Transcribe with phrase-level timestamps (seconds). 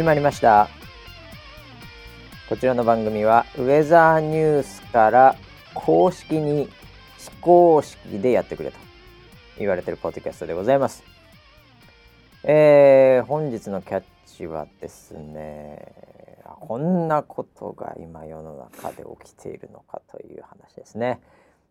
[0.00, 0.70] 始まりました。
[2.48, 5.36] こちらの番組はウェザーニュースから
[5.74, 6.70] 公式に
[7.18, 8.78] 非公式でやってくれと
[9.58, 11.04] 言われてるポッドキャストでございます。
[12.44, 15.92] えー、本日のキャッチはですね
[16.44, 21.20] こんなことが今世の中で起きているのかという話ですね、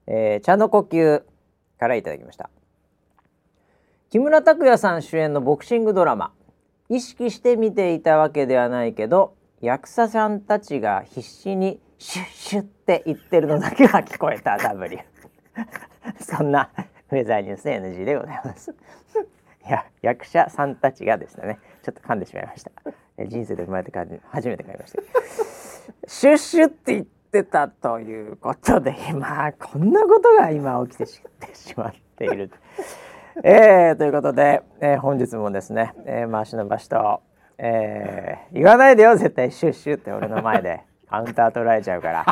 [0.06, 1.24] えー、茶の呼吸
[1.80, 2.52] からいただきました。
[4.12, 6.32] 木村拓哉さん主演のボクシングドラマ。
[6.90, 14.98] 意識して見ていたわけではないけど役者さんたちが必死にシュッシュって言ってるのだけが聞こえた W
[16.20, 16.72] そんな
[17.12, 18.72] ウェザーニュース NG でございます。
[19.68, 22.72] いや役者さんたちがでしたねちょっと噛んでしまいました。
[23.26, 23.92] 人生で生まれて
[24.30, 25.02] 初めて買いました。
[26.08, 31.22] シュッシュって言ってたということで今こんなことが今起きてし
[31.76, 32.50] まっている。
[33.44, 37.22] えー、ということで、えー、本日もですね、えー、回しの場所と、
[37.58, 40.82] えー、言わないでよ絶対シュッシュって俺の前で。
[41.10, 42.24] カウンター取られちゃうから。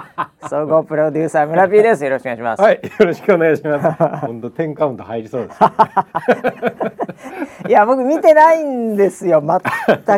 [0.47, 2.03] 総合プロデューサー村 P です。
[2.03, 2.61] よろしくお願いします。
[2.61, 3.89] はいよろしくお願いします。
[4.27, 5.59] 本当10カウント入りそうです、
[7.67, 9.59] いや僕見てないんですよ全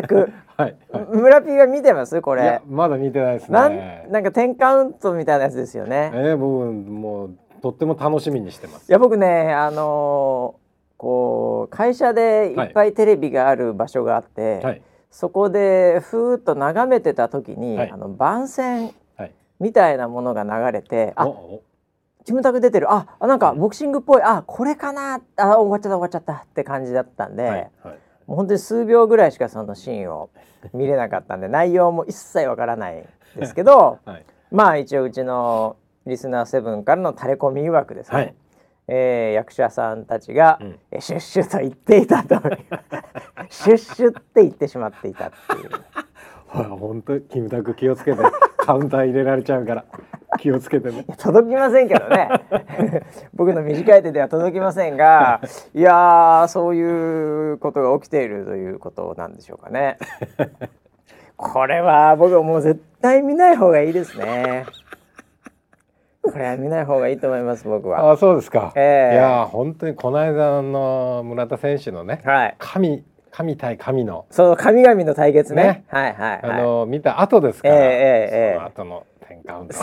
[0.02, 0.30] く。
[0.58, 2.20] はい、はい、村 P は見てます？
[2.20, 2.60] これ。
[2.68, 3.58] まだ見てないですね。
[3.58, 3.78] なん
[4.12, 6.10] なんか10カウントみたいなやつですよね。
[6.12, 7.30] えー、僕もう
[7.62, 8.90] とっても楽しみにしてます。
[8.90, 10.59] いや僕ねあのー
[11.00, 18.92] こう会社でいっぱいテレビがある場所があって、はい、そこでふーっと眺めてた時に、はい、あの番宣
[19.60, 21.32] みたいなものが流れて、はい、あ
[22.26, 22.92] キムタク出てる。
[22.92, 24.22] あなんかボクシングっぽい。
[24.22, 25.22] あこれかな。
[25.36, 27.52] あ終わっちゃった終わっちゃったって感じだったんで、はい。
[27.52, 27.70] はい、
[28.26, 30.28] もう本当に数秒ぐらいしかそのシーンを
[30.74, 38.34] 見れなかったんで内容も一切わからないですけど、はい、まあ一応うちのリスナーセブンからのタレコミ曰くですね、
[38.92, 42.34] えー、役者さんたちが、うん、えシュッシュと言っていたと
[43.48, 45.70] シュッシュって言ってしまっていたっていう。
[46.48, 48.18] ほら本当キムタク気をつけて
[48.58, 49.84] カウンター入れられちゃうから
[50.38, 51.06] 気をつけてね。
[51.18, 52.28] 届きませんけどね。
[53.32, 55.40] 僕の短い手では届きませんが
[55.72, 59.98] いやそういうことが起きているということなんでしょうかね。
[61.36, 64.66] これは僕はもう絶対見ない方がいいですね
[66.22, 68.12] これは見ない方がいいと思います僕は。
[68.12, 68.72] あそうですか。
[68.76, 75.62] えー、いや本当にこの間の村田選手のね、はい、神神対神のそう神々の対決ね。
[75.62, 79.06] ねはいはい、はい、あの見た後ですから、えー、えー、その後の
[79.44, 79.74] 10カウント。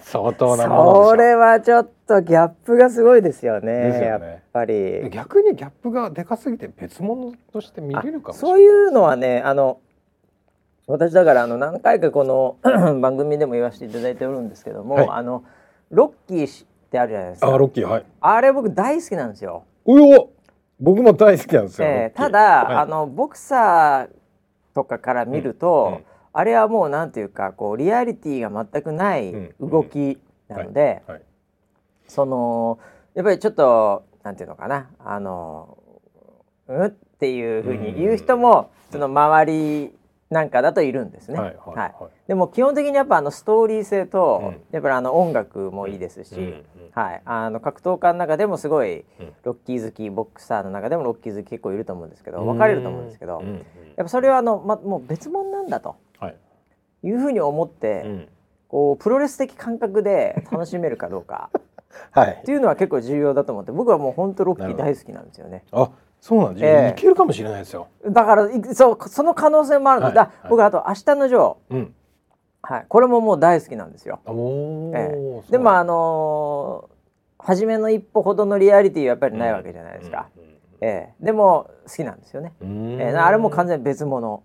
[0.00, 3.72] 相当なもそれはちょっとギャップがすごいですよね。
[3.72, 9.78] よねやっぱり逆にギャップがでかすぎて別物として見れるかもそういうのはねあの
[10.86, 12.58] 私だからあの何回かこの
[13.00, 15.44] 番組でも言わせていただいておるんですけども、はい、あの
[15.90, 17.54] ロッキーってあるじゃないですか。
[17.54, 18.04] あロッキーはい。
[18.20, 19.64] あれ僕大好きなんですよ。
[19.84, 20.30] およ
[20.80, 21.88] 僕も大好きなんですよ。
[21.88, 30.18] えー、ただ、はい、あのボクサーとかから見ると、うんうん、あれはもうなんていうかこうリアリティが全くない動き
[30.48, 31.02] なので、
[32.06, 32.78] その
[33.14, 35.78] やっぱりちょっとなんていうのかなあの
[36.68, 39.94] うんっていうふうに言う人も、その周り
[40.34, 41.38] なんかだといるんですね。
[41.38, 41.92] はい、はいはい、
[42.26, 49.04] でも基本的にやっぱあのストーリー性と、うん、やっぱりあの音楽もいいですし、うん、はい、あの格闘家の中でもすごい
[49.44, 53.44] ロッキー好きボクサーの中でもロッキー好き結構いると思うんですけど分かれると思うんですけど、
[53.96, 56.36] やっぱそれはあの、ま、もう別物なんだと、はい、
[57.04, 58.26] いうふうに思って、
[58.66, 61.50] こうプロレス的感覚で楽しめるかどうか。
[62.10, 65.62] はい、っていうのは結構重要だと思って僕はもう本当ロッキー大好きなんですよね。
[65.70, 65.90] あ
[66.24, 67.88] そうなんです、えー、いけるかもしれないですよ。
[68.08, 71.94] だからそうその可能性もあるので、はい、僕あと「明日のジョー」うん、
[72.62, 74.20] はい、これももう大好きなんですよ。
[74.26, 80.28] えー、でもあのー、初めの一歩ほどのリアリティはやっぱりないわけじゃないですか。
[80.34, 80.42] うん。
[80.44, 80.48] うん、
[80.80, 82.54] えー、でも好きなんですよね。
[82.62, 84.42] えー、あれも完全に別物。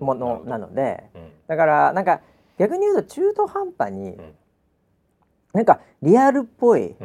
[0.00, 1.04] ものなので、
[1.46, 2.22] だからなんか
[2.58, 4.18] 逆に言うと中途半端に、
[5.52, 6.96] なんかリアルっぽい、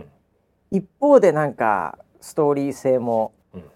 [0.72, 3.34] 一方でなんかストーリー性も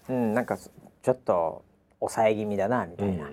[0.08, 1.64] うん、なんかちょっと
[2.00, 3.28] 抑え気味だなみたいな、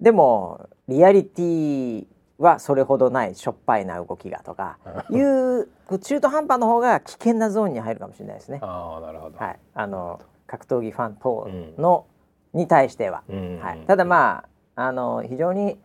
[0.00, 2.06] でもリアリティ
[2.38, 4.78] はそれほどないしょっぱいな動きがとか
[5.10, 5.68] いう
[5.98, 8.60] 中途半端の方が危険なゾーンに入るかもしれないですね。
[8.62, 11.48] あなるほど、はい、あの格闘技ファン等
[11.78, 12.06] の、
[12.54, 14.44] うん、に対しては、うん、はい、ただま
[14.74, 15.78] ああの非常に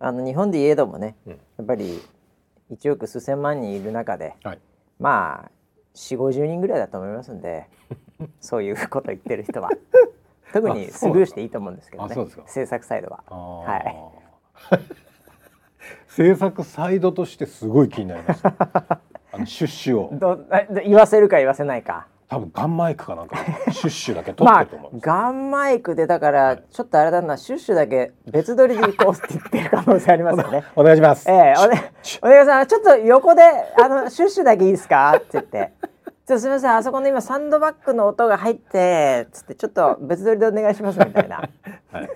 [0.00, 2.02] あの日本で言えどもね、うん、やっぱり
[2.72, 4.58] 1億数千万人いる中で、はい、
[4.98, 5.50] まあ
[5.94, 7.68] 4 5 0人ぐらいだと思いますんで
[8.40, 9.70] そういうこと言ってる人は。
[10.52, 12.14] 特にスルーしていいと思うんですけどね。
[12.46, 13.22] 制作サイドは。
[13.28, 13.96] はい。
[16.08, 18.54] 制作サイドとしてすごい気になりました。
[19.32, 20.44] あのシュッシュをど
[20.84, 22.06] 言わせるか言わせないか。
[22.28, 23.36] 多分ガンマイクかなんか
[23.70, 30.64] シュッシュだけ取ってると思う、まあ、ガンマイクでだからちょっとあれだな、はい、シュッシュだけ別撮りで行こうって言ってる可能性ありますよね。
[30.74, 31.30] お願いします。
[31.30, 31.92] ええー、おね
[32.22, 33.42] お願いさんちょっと横で
[33.78, 35.14] あのシュッシュだけいいですか？
[35.16, 35.72] って言って
[36.26, 41.44] ちょすみませんあそこの今サンドバッグの音が入ってつってちょっと別撮りでお願いしますみたいな、は
[42.02, 42.08] い、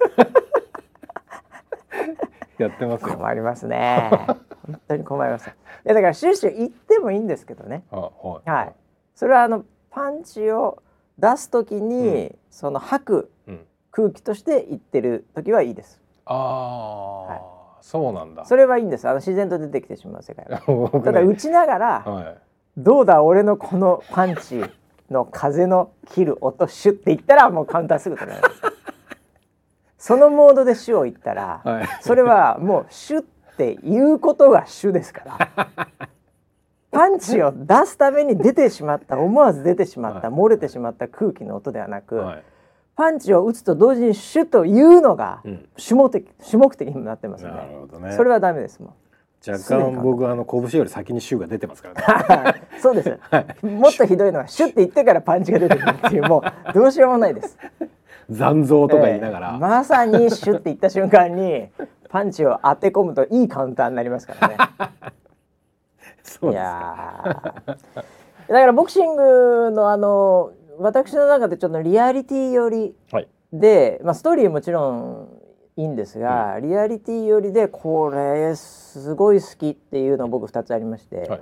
[2.62, 4.10] やってます困りますね。
[4.66, 5.48] 本当に困ります。
[5.48, 5.52] い
[5.84, 7.84] やだからシュッシュ行ってもいいんですけどね。
[7.90, 8.74] はい、はい、
[9.14, 10.82] それはあのパンチを
[11.18, 13.30] 出す時に、うん、その吐く
[13.90, 16.00] 空気として言ってる時はいいです。
[16.24, 17.40] ああ、はい、
[17.80, 18.44] そうなんだ。
[18.44, 19.08] それはいいんです。
[19.08, 20.46] あの自然と出てきてしまう世界。
[20.50, 20.60] ね、
[21.02, 22.38] ただ打ちながら、はい、
[22.76, 24.62] どうだ俺のこのパンチ
[25.10, 28.54] の風の切る音シュって言ったらもうカウンターすぐ取られます。
[29.98, 33.24] そのモードでシュを言ったら、はい、それはもうシュっ
[33.56, 35.88] て言うことがシュですから。
[36.92, 42.42] パンチを出すために出てしまった思わず出てしまった、はい、漏れてしまった空気の音ではなく、はい、
[42.94, 45.42] パンチを打つと同時にシュというのが
[45.76, 47.50] 主目的,、主目的になってますね。
[48.00, 48.12] ね。
[48.16, 48.94] それはダメですもん
[49.46, 57.58] 若干僕あの拳より先にシュが出てますからね そうです、はい、もっとひどいのはシュって言ってからパンチが出てくるっていうもうどうしようもないです。
[58.28, 61.68] 残像とか言いながら、えー、まさにシュって言った瞬間に
[62.08, 64.56] パンチを当て込むといいカウンターになりますからね。
[66.42, 67.22] いや
[68.48, 72.94] だからボクシングのあの私の中でちょっとリアリティ寄り
[73.52, 75.28] で、はい、まあ、ストーリーもちろん
[75.76, 81.40] いいんですが、うん、リアリティ寄りでこれすごい好きっていうの僕2つありまして、はいはい、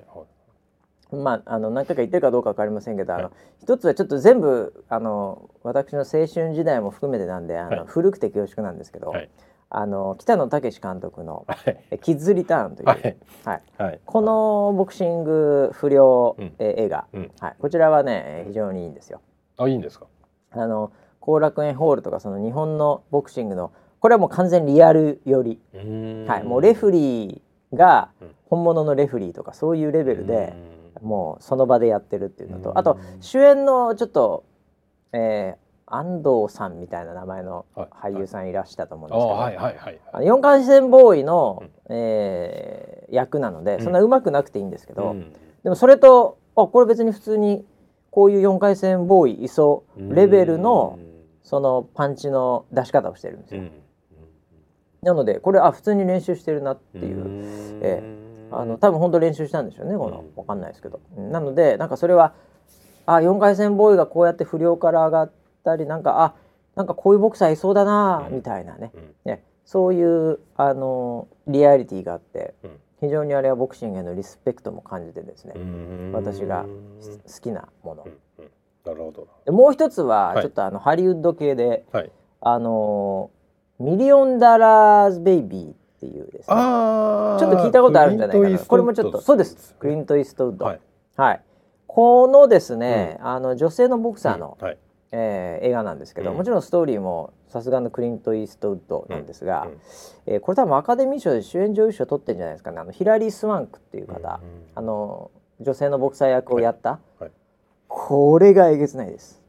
[1.22, 9.12] まああの何回か言ってるかどうか分かりませんけど、はい、あの一つはちょっと全部あの私の青春時代も含めてなんであの、古くて恐縮なんですけど、
[9.70, 11.46] あの北野武監督の
[12.02, 13.16] 「キッズ・リターン」という、はい。
[13.76, 19.20] はい、このボクシング不良、うん、え映画、うん、はい、こちらはね非常にいいんですよ。
[19.58, 20.06] あいいんですか？
[20.52, 25.58] あの後楽園ホールとかその日本のボクシングのこれはもう完全リアルより、
[26.28, 28.10] はい、もうレフリーが
[28.50, 30.54] 本物のレフリーとかそういうレベルで
[31.02, 34.44] もうその場でやってるっていうのとあと主演のちょっと、
[35.12, 39.56] えー、安藤さんみたいな名前の俳優さんいらっしたと思うんですけど、はい。
[39.56, 45.32] はいはい、四回戦ボーイの、うん、えー、役なのでそんな上手くなくていいんですけど、うん、
[45.62, 47.64] でもそれとあこれ別に普通に
[48.10, 50.98] こういう4回戦ボーイいそうレベルの
[51.42, 53.62] そのパンチの出し方をしてるんですよ。
[55.02, 57.24] なのでこれあ普通に練習してるなっていう、
[57.82, 61.00] えー、あの多分本当練習したんでしょうねこの分かんないですけど。
[61.16, 62.34] なのでなんかそれは
[63.06, 65.32] あ4回戦ボーイがこうやって不良から上がっ
[65.64, 66.34] たりなんかあ
[66.74, 68.92] なんかこういうボクサーいそうだなみたいなね。
[69.24, 69.44] ね。
[69.64, 72.54] そういうあのリアリティがあって、
[73.00, 75.54] 非常にあれはボクシングへのリスペクトも感じてですね
[76.12, 76.66] 私が
[77.26, 78.06] 好きなもの。
[78.84, 79.28] なるほど。
[79.44, 82.10] でもう一つはちょっとあの、ハリウッド系で、はい、
[82.42, 83.30] あの
[83.78, 85.74] ミリオンダラーズベイビーっ
[86.04, 86.46] ていうですね。
[86.46, 88.58] ちょっと聞いたことあるんじゃないかな。
[88.58, 89.74] これもちょっとそうです。
[89.78, 90.80] クリント・イーストウッド、はい、
[91.16, 91.40] はい、
[91.86, 94.66] このですね、うん、あの女性のボクサーの、うん。
[94.66, 94.78] はい、
[95.12, 99.68] えー、映画なんですけど、うん、もちろんストーリーもさすがのクリント・イーストウッドなんですが、
[100.26, 102.70] えー、これ多分アカデミー賞で主演女優賞取ってるんじゃないですか。
[102.72, 104.40] ねあのヒラリー・スワンクっていう方、
[104.74, 105.30] あの
[105.60, 107.22] 女性のボクサー役をやった、はい。
[107.24, 107.30] はい、
[107.88, 109.40] これがえげつないです。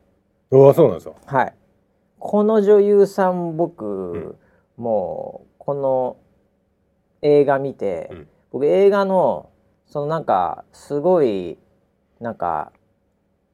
[0.51, 1.15] あそうなんですよ。
[1.25, 1.53] はい。
[2.19, 4.37] この女優さん僕、
[4.77, 6.17] もうこの
[7.21, 8.11] 映画見て、
[8.51, 9.49] 僕映画の
[9.87, 11.57] そのなんかすごい
[12.19, 12.71] なんか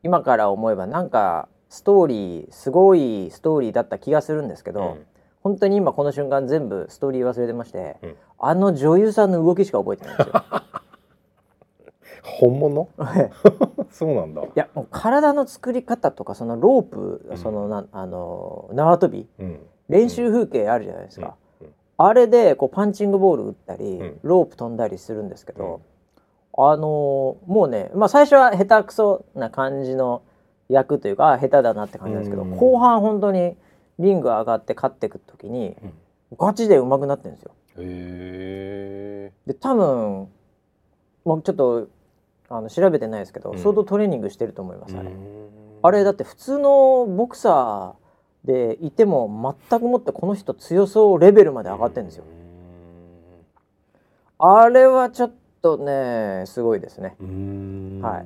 [0.03, 5.05] 今から思えばなんかストーリーすごいストーリーだった気がするんですけど、うん、
[5.41, 10.33] 本当に今この瞬間全部ストーリー忘れてまして、うん、あの女優さんの動きしか覚えてないんですよ。
[12.23, 12.89] 本物？
[13.89, 14.43] そうなんだ。
[14.43, 21.33] いやもう体の作り方とかそのロープ、うん、そのなあの縄跳び、うん、練習風景あるじゃないですか、うん、
[22.07, 25.81] あれでこうパンチングボール打ったり、ロープ飛んだりするんですけど、
[26.57, 30.21] あのー、もうね、まあ、最初は下手くそな感じの
[30.69, 33.55] 役というか下手だなって感じなんですけど、後半本当に
[33.99, 35.75] リング上がって勝っていく時に、
[36.37, 37.51] ガチで上手くなってるんですよ。
[37.77, 40.27] へで多分
[41.23, 41.87] もうちょっと
[42.49, 45.11] あの調べてないですけど、相当トレーニングしてると思いますあれ。
[45.83, 48.00] あれだって普通のボクサー
[48.45, 52.23] でいても全くもってこの人強そうレベルまで上がってるんですよ。
[54.39, 57.15] あれはちょっとねすごいですね。
[58.01, 58.25] はい。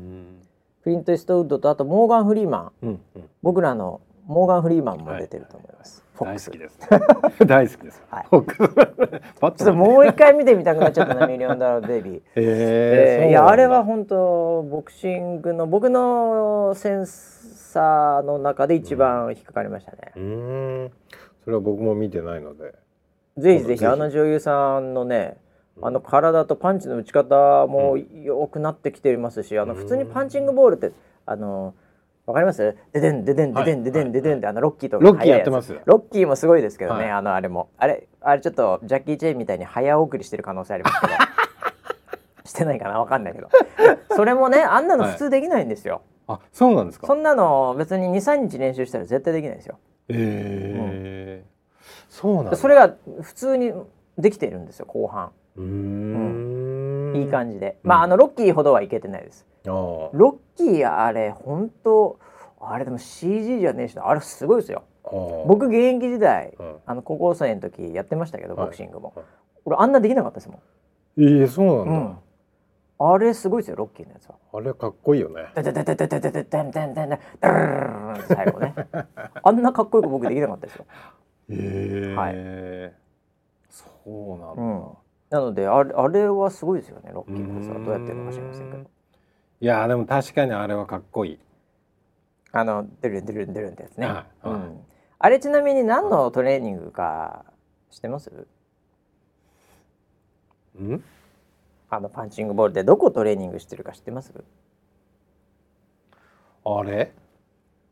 [0.84, 6.03] クリント・イーストウッドとあとモーガン・フリーマン、うんうん、僕らのモーガン・フリーマンも出てると思います。
[6.17, 6.79] はい、大好きです。
[7.45, 8.03] 大好きです。
[8.10, 9.72] はい。
[9.74, 12.22] もう一回見てみたくなっちゃったなミリオンダラーベビー。
[12.36, 17.35] えー、いやあれは本当ボクシングの僕のセンス
[17.75, 19.98] さの中で一番引っかかりましたね。
[20.15, 20.91] うん、
[21.44, 22.74] それは僕も見てないので。
[23.38, 25.38] ぜひぜひあの女優さんのね、
[25.82, 30.94] あの体とパンチの打ち方も良くなってきていますし、あの普通にパンチングボールって
[31.25, 31.75] あの
[32.25, 32.77] わかります？
[32.94, 35.77] デデンデデンデデンデデンデデンってあのロッキーとロッキーやってます。
[35.86, 37.70] ロッキーもすごいですけどね、あのあれも。
[37.77, 41.13] あれあれちょっとジャッキー・チェーンみたいに早送りしてる可能性ありますけど。
[42.46, 43.00] してないかな？
[43.00, 43.50] わかんないけど。
[44.15, 47.08] それもねあんなの普通できないんですよ、あそうなんですか？
[47.08, 49.77] そんなの別に23日練習したら絶対できないですよ。
[50.10, 51.55] ええー。
[52.10, 53.74] そうなんそれが普通に
[54.17, 55.32] できているんですよ後半。
[55.58, 59.46] うん、いい感じで、まああのロッキーほどはいけてないです。
[59.65, 62.20] ロッキーあれ本当
[62.60, 64.84] あれでも CG じゃねえしあれすごいですよ。
[65.48, 66.53] 僕現役時代、
[66.86, 69.13] あの高校生の時やってましたけどボクシングも、
[69.63, 70.55] 俺あんなできなかったですも
[71.17, 71.24] ん。
[71.24, 72.17] ええそうなんだ、
[72.98, 74.36] あれすごいですよロッキーのやつは。
[74.54, 75.48] あれかっこいいよね。
[75.54, 75.64] 最
[78.52, 78.74] 後ね。
[79.44, 80.86] あんなかっこよく僕できなかったですよ。
[81.50, 82.16] へえ。
[82.16, 82.94] はい。
[83.70, 84.62] そうなんだ。
[84.62, 84.88] うん、
[85.30, 88.84] なのであれあれはすごいですよねロッキーのやつはどうやってるのか知りませんけど。
[88.84, 91.40] いやでも確かにあれはかっこいい。
[92.54, 94.08] あのデルンデルンデルンってやつね。
[95.20, 97.44] あれちなみに何のトレーニングか
[97.92, 98.32] 知ってます？
[100.80, 101.04] うん？
[101.89, 104.34] あのパンチングボールでどこトレーニングしてるか知ってます？
[106.65, 107.13] あれ？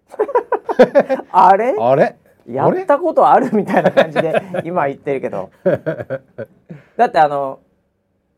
[1.32, 1.76] あれ？
[1.80, 2.18] あれ？
[2.48, 5.52] やったことあるみたいな感じで 今言ってるけど。
[6.98, 7.60] だってあの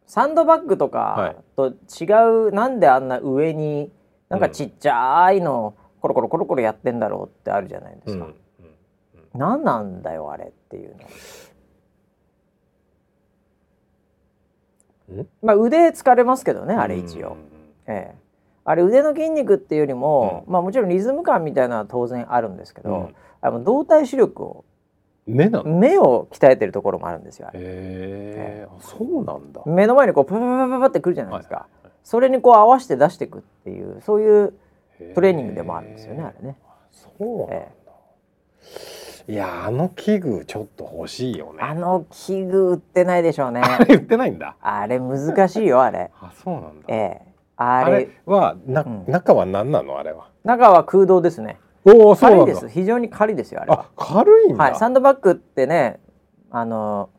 [0.05, 3.91] サンドバッグとかと違う、はい、なんであんな上に
[4.29, 8.35] なんかちっちゃいのコロコロコロコロやってんだろうってあるじゃないですか、うんうんうん、
[9.33, 11.01] 何なんだよあれっていうの
[15.41, 17.37] まあ腕疲れますけどねあれ一応、
[17.87, 18.15] ええ、
[18.63, 24.65] あれ腕の筋肉っていうよりも、うん、まあもちろんリズム感みたいなのは当然あるんですけど、うん、あの動体視力を
[25.27, 27.49] 目な目を鍛えてるところもあるんですよ。
[27.53, 28.67] へえ。
[28.79, 29.61] そうなんだ。
[29.65, 31.55] 目の前にこうパパパパパってくるじゃないですか。
[31.55, 34.53] はいはい、それにこう合わせて出していくっていうそういう
[35.15, 36.57] トレーニングでもあるんですよねあれね。
[36.91, 37.55] そうなんだ。
[37.55, 37.71] え
[39.27, 41.59] いやあの器具ちょっと欲しいよね。
[41.61, 43.61] あの器具売ってないでしょうね。
[43.65, 44.55] あれ売ってないんだ。
[44.61, 46.11] あれ難しいよあれ。
[46.21, 46.85] あそうなんだ。
[46.87, 47.21] ええ。
[47.57, 48.09] あれ。
[48.25, 49.97] はな、うん、中は何なの？
[49.97, 50.29] あれは。
[50.43, 51.57] 中は空洞ですね。
[51.85, 52.69] おおそうです。
[52.69, 53.85] 非常に軽いですよあれは。
[53.95, 55.99] 軽いんはいサンドバッグってね
[56.51, 57.09] あの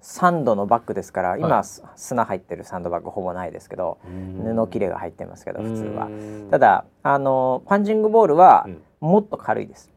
[0.00, 1.64] サンドのバッグですから今、はい、
[1.96, 6.08] 砂入ってるサンドバッグほぼないですけど布切れが入ってますけど普通は。
[6.50, 8.66] ただあのパンチングボールは
[9.00, 9.90] もっと軽いです、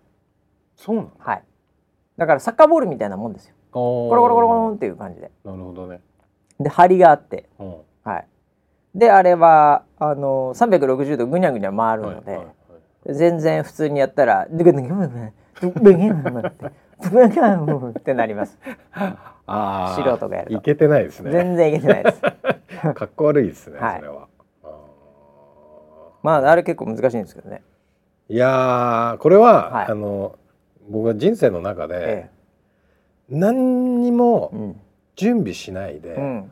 [0.75, 1.11] そうなの？
[1.17, 1.43] はい
[2.19, 6.01] だからサッカーボールみたいなもんですよコロコロコロコロンっていう感じでなるほどね
[6.59, 7.49] で張りがあって、
[8.03, 8.27] はい
[8.95, 12.45] であれはあの360度ぐにゃぐにゃ回るので、はいはい
[13.05, 18.57] はい、全然普通にやったら「ドゥグドゥグドゥグドゥグってなります。
[19.45, 21.31] あ素人がやるいけてないですね。
[21.31, 22.21] 全然いけてないです。
[22.93, 24.27] かっこ悪いですね、はい、それは。
[26.23, 27.61] まああれ結構難しいんですけどね。
[28.27, 30.35] いやこれは、はい、あの
[30.89, 32.29] 僕は人生の中で、ええ、
[33.29, 34.75] 何にも
[35.15, 36.51] 準備しないで、うん、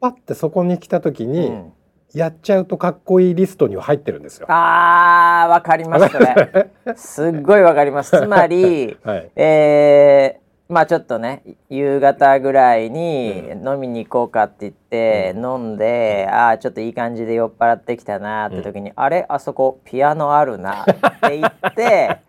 [0.00, 1.72] パッてそこに来た時に、うん、
[2.14, 4.46] やっちゃうとかっこいいリストには入ってるんですよ。
[4.48, 6.70] あーわかりますそれ。
[6.96, 8.18] すっごいわかります。
[8.18, 19.26] つまり、 はい、えー、まあちょっとね夕方ぐらいに飲みに行こうかって言って、うん、飲んで、うん、ああちょっといい感じで酔っ払ってきたなって時に、うん、あれ？
[19.28, 22.18] あそこピアノあるなって言って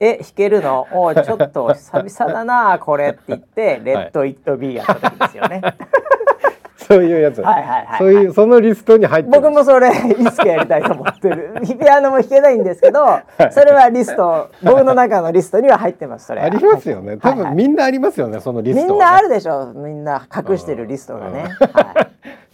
[0.00, 0.88] え弾けるの？
[0.92, 5.60] お ちょっと久々だなこれって言って「レッド・イット・ビー」やった時ですよね。
[6.76, 7.40] そういうやつ。
[7.40, 9.92] はいはいはい、そういうそのリストに入って僕もそれい
[10.24, 11.54] つかやりたいと思ってる。
[11.78, 16.26] ピアノも弾けないんですけど、それはリスト僕の中のリストには入ってます。
[16.26, 17.16] それありますよね。
[17.18, 18.40] 多分みんなありますよね。
[18.40, 19.74] そのリスト、ね、みんなあるでしょう。
[19.74, 21.44] みんな隠してるリストがね。
[21.60, 22.08] はい、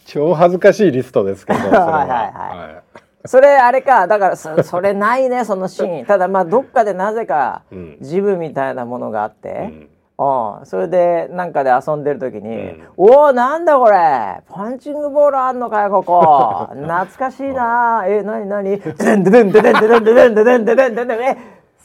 [0.05, 1.59] 超恥ずかしいリストですけど。
[1.61, 3.06] はいはいはい。
[3.27, 6.07] はいそれあれかだからそ それないねそのシーン。
[6.07, 7.63] ただまあどっかでなぜか
[8.01, 16.69] ジブみたいなものがあって、うん、それでなんかで遊んでる時に「うん、おおなんだこれパンチングボールあんのかよここ。
[16.75, 18.05] 懐かしいな。
[18.07, 21.37] えなになにデデンデデンデデンデデンデデンデデンデデンデデンえ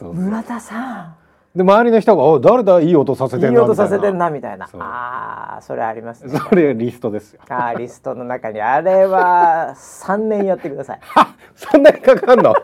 [0.02, 1.21] 村田さん
[1.56, 4.70] で周りの人が「お誰だいい音させてんな」いい音させてんなみたいな。
[4.80, 7.42] ああそれあります、ね、それリストですよ。
[7.50, 8.62] あリストの中に。
[8.62, 11.00] あれは三年やってください。
[11.56, 12.52] そんなにかかんの？
[12.52, 12.64] はい。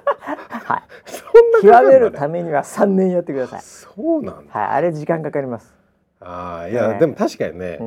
[1.05, 3.59] そんな極めるためには三年やってください。
[3.61, 5.75] そうなんはいあれ時間かかります。
[6.21, 7.77] ああいや、ね、でも確かにね、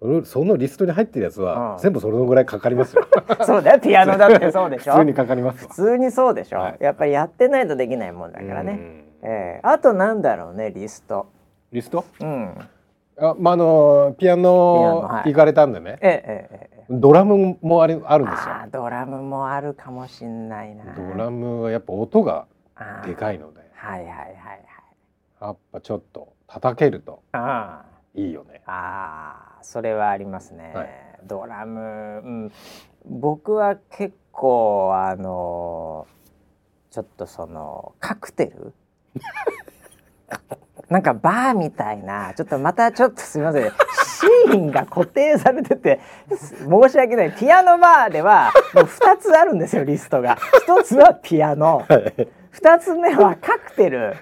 [0.00, 0.24] うん。
[0.24, 3.06] そのリストに入ってるやつは、全部それのぐらいかかりますよ。
[3.46, 4.92] そうだよピアノだってそうでしょ。
[4.98, 11.26] 普通にかかります普通にそうでしょ、はい、やっぱりやってないとできないもんだからね、えー、あとなんだろうねリスト。
[11.72, 12.04] リスト？
[12.20, 12.54] うん。
[13.18, 18.54] あまああのピアノ行かれたんでね、ええええドラムもあるあるんですよ。
[18.70, 20.94] ドラムもあるかもしんないな。
[20.94, 22.46] ドラムはやっぱ音が
[23.06, 23.60] でかいので。
[23.74, 24.34] はいはいはいはい。
[25.40, 27.22] やっぱちょっと叩けると
[28.14, 28.62] いいよね。
[28.66, 30.88] ああそれはありますね、はい、
[31.24, 31.80] ドラム、
[32.24, 32.52] うん、
[33.06, 36.06] 僕は結構あの
[36.90, 38.72] ちょっとそのカクテル
[40.88, 43.72] なんかバーみたいなちょっとまたちょっとすみません。
[44.22, 47.32] シーンが固定されてて申し訳ない。
[47.32, 50.36] ピアノバーではもう2つあるんですよリストが。
[50.68, 54.16] 1つはピアノ、はい、2つ目はカクテル。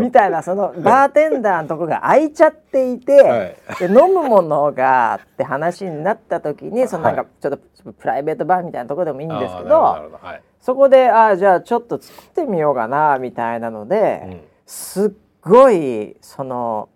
[0.00, 15.10] みたいなそのバーテンダーのとこが開いちゃっていて、はい、で飲むものがって話になった時にそのなんかちょっとプライベートバーみたいなとこでもいいんですけど、はい、そこであじゃあちょっと作ってみようかなみたいなので、うん、すっ
[15.42, 16.88] ごいその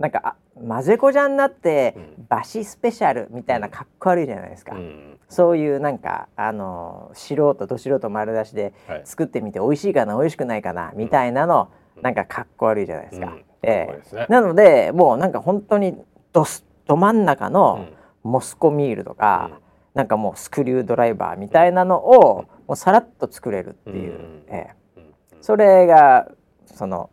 [0.00, 13.32] なんか混ぜこじゃになって、うん、バシスペシャルみたいなかっこ悪いじゃないですか、うん、そういうなんかあの素人ど素人丸出しで作ってみて、はい、美味しいかな美味しくないかなみたいなの、うん、なんかかっこ悪いじゃないですか。
[13.62, 15.96] えーね、なのでもうなんか本当に
[16.32, 16.44] ど
[16.86, 17.86] ど真ん中の
[18.24, 19.58] モスコミールとか、うん、
[19.94, 25.00] なんかもうスクリュードライバーみたいなのをもうさらっと作れるっていう、えー、
[25.40, 26.30] それが
[26.66, 27.10] その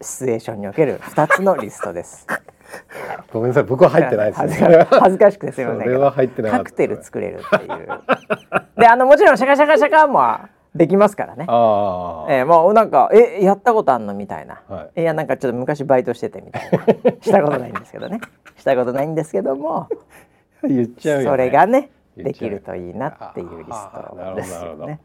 [0.00, 2.26] シチュエーションにおける2つのリストです。
[3.32, 6.50] ごめんなさい、僕は入ってないです、ね、恥ずかしくてすみませんけど。
[6.50, 7.88] カクテル作れるっていう。
[8.76, 10.38] で、あのもちろんシャカシャカシャカも
[10.74, 11.44] できますからね。
[11.48, 14.62] あえー、もうなんかえやったことあんのみたいな。
[14.68, 17.12] はい、いやなんかちょっと昔バイトしててみたいな。
[17.20, 18.20] したことないんですけどね。
[18.56, 19.88] したことないんですけども。
[20.64, 25.00] 言っちゃう、ね、それがねできるといいなっていうリストですよね。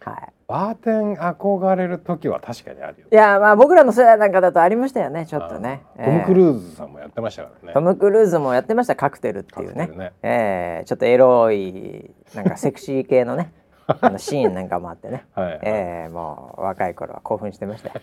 [0.00, 0.32] はい。
[0.48, 7.74] バーテン憧れる時は確かにあるよ、いやまあ僕らの世代なんかだとありましたよねちょっとね、トム・クルーズさんもやってましたからね。
[7.74, 9.86] トム・クルーズもやってましたカクテルっていうね。
[9.86, 13.52] ね、えー、ちょっとエロいなんかセクシー系のね
[13.86, 17.92] あのシーンなんかもあってね、はい、えー、もう若い頃は興奮してました。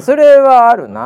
[0.00, 1.04] それはあるなあ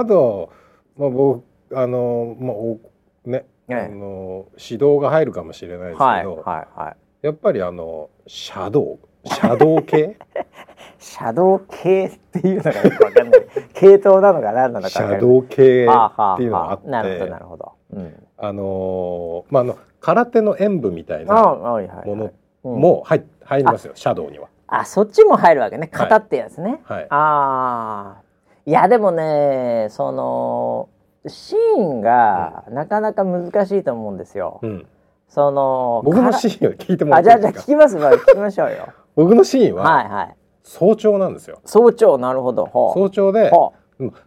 [0.00, 0.52] あと、
[0.98, 2.78] まあ、僕あの、まあ、お
[3.24, 8.98] ねあの指導が入るかもしれないですけど、はいはいはい、やっぱりあのシャドウ？
[9.28, 10.16] シャドウ系？
[10.98, 13.46] シャドウ系っていうのがよくわかんない。
[13.74, 16.88] 系統なのか何なのかシャドウ系っていうのがあって。
[16.88, 22.30] なるほどなるほど、うん、あのまああの空手の演舞みたいなもの
[22.62, 24.48] も入入りますよ、シャドウには。
[24.66, 25.88] あそっちも入るわけね。
[25.92, 28.22] 型ってやつね、はい、はい、ああ。
[28.66, 30.88] いやでもねその
[31.26, 34.60] シーンがなかなか難しいと思うんですよ。
[34.62, 34.86] うん、
[35.28, 37.52] その僕のシーンを聞いてもらっていいですか？
[37.52, 38.88] じゃあじゃあ聞きます聞きましょうよ。
[39.16, 41.60] 僕のシーンははいはい早朝なんですよ。
[41.64, 42.66] 早朝なるほど。
[42.72, 43.50] 早朝で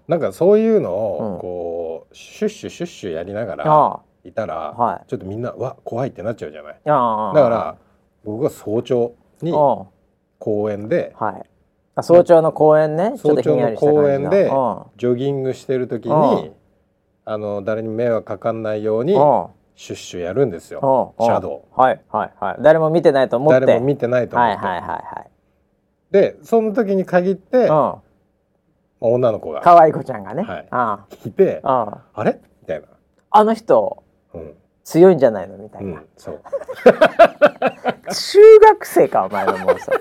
[0.08, 6.74] なんかそういうのをこう、シュッシュシュッシュやりながらいたら、はい、ちょっとみんなわ怖いってなっちゃうじゃない。
[6.74, 7.78] だから
[8.26, 9.54] 僕が早朝に
[10.40, 13.14] 公園で、はい、早朝の公園ね。
[13.18, 14.52] 早朝の公園で
[14.98, 16.52] ジョギングしてる時に。
[17.24, 19.14] あの誰に迷惑かかんないように
[19.76, 21.14] シュッシュやるんですよ。
[21.20, 21.80] シャドウ。
[21.80, 22.58] はいはいはい。
[22.62, 23.66] 誰も見てないと思って。
[23.66, 24.58] 誰も見てないと思って。
[24.58, 25.30] はいはいはいはい。
[26.12, 27.70] でその時に限って
[29.00, 29.62] 女の子が。
[29.62, 32.42] 可愛い子ちゃんがね、はい、あいてあれ？
[32.62, 32.88] みたいな。
[33.30, 34.04] あの人、
[34.34, 34.54] うん、
[34.84, 35.58] 強いんじゃないの？
[35.58, 36.42] みたいな、うん、そう。
[38.14, 39.92] 中学生かお前のもうさ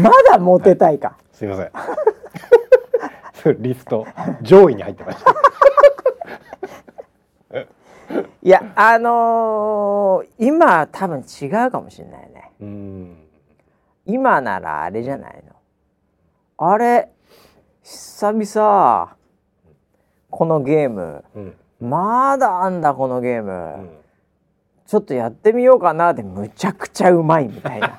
[0.00, 1.16] まだモテたいか。
[1.32, 1.70] すいません
[3.58, 4.06] リスト
[4.42, 5.34] 上位に入ってました。
[8.42, 12.52] いやあのー、今多分違うかもしれないね。
[14.04, 15.56] 今ならあれじゃないの？
[16.58, 17.10] あれ
[17.82, 19.16] 久々
[20.30, 23.90] このゲーム、うん、まだあんだこのゲーム、うん、
[24.86, 27.98] ちょっとやってみようかなってむちゃくちゃうまいみたいな。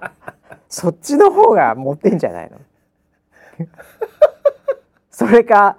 [0.68, 2.58] そっちの方が持ってんじゃないの？
[5.26, 5.78] それか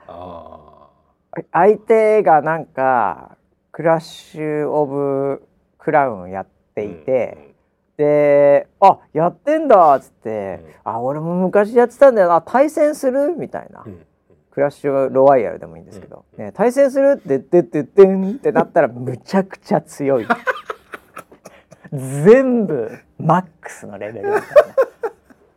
[1.52, 3.38] 相手がなんか
[3.72, 7.56] クラッシュ・オブ・クラウンやっていて、うん
[7.98, 14.06] で「あやってんだ」っつって「うん、あ俺も昔やってたんだよな対戦する?」みたいな、うん、
[14.52, 17.14] クラッシュ・ロワイヤルでもいいんですけど、うん、ね、対戦する？
[17.14, 20.28] って言ってってってんってなったらむちゃくちゃ強い。
[21.94, 24.46] 全部マックスのレベルみたいな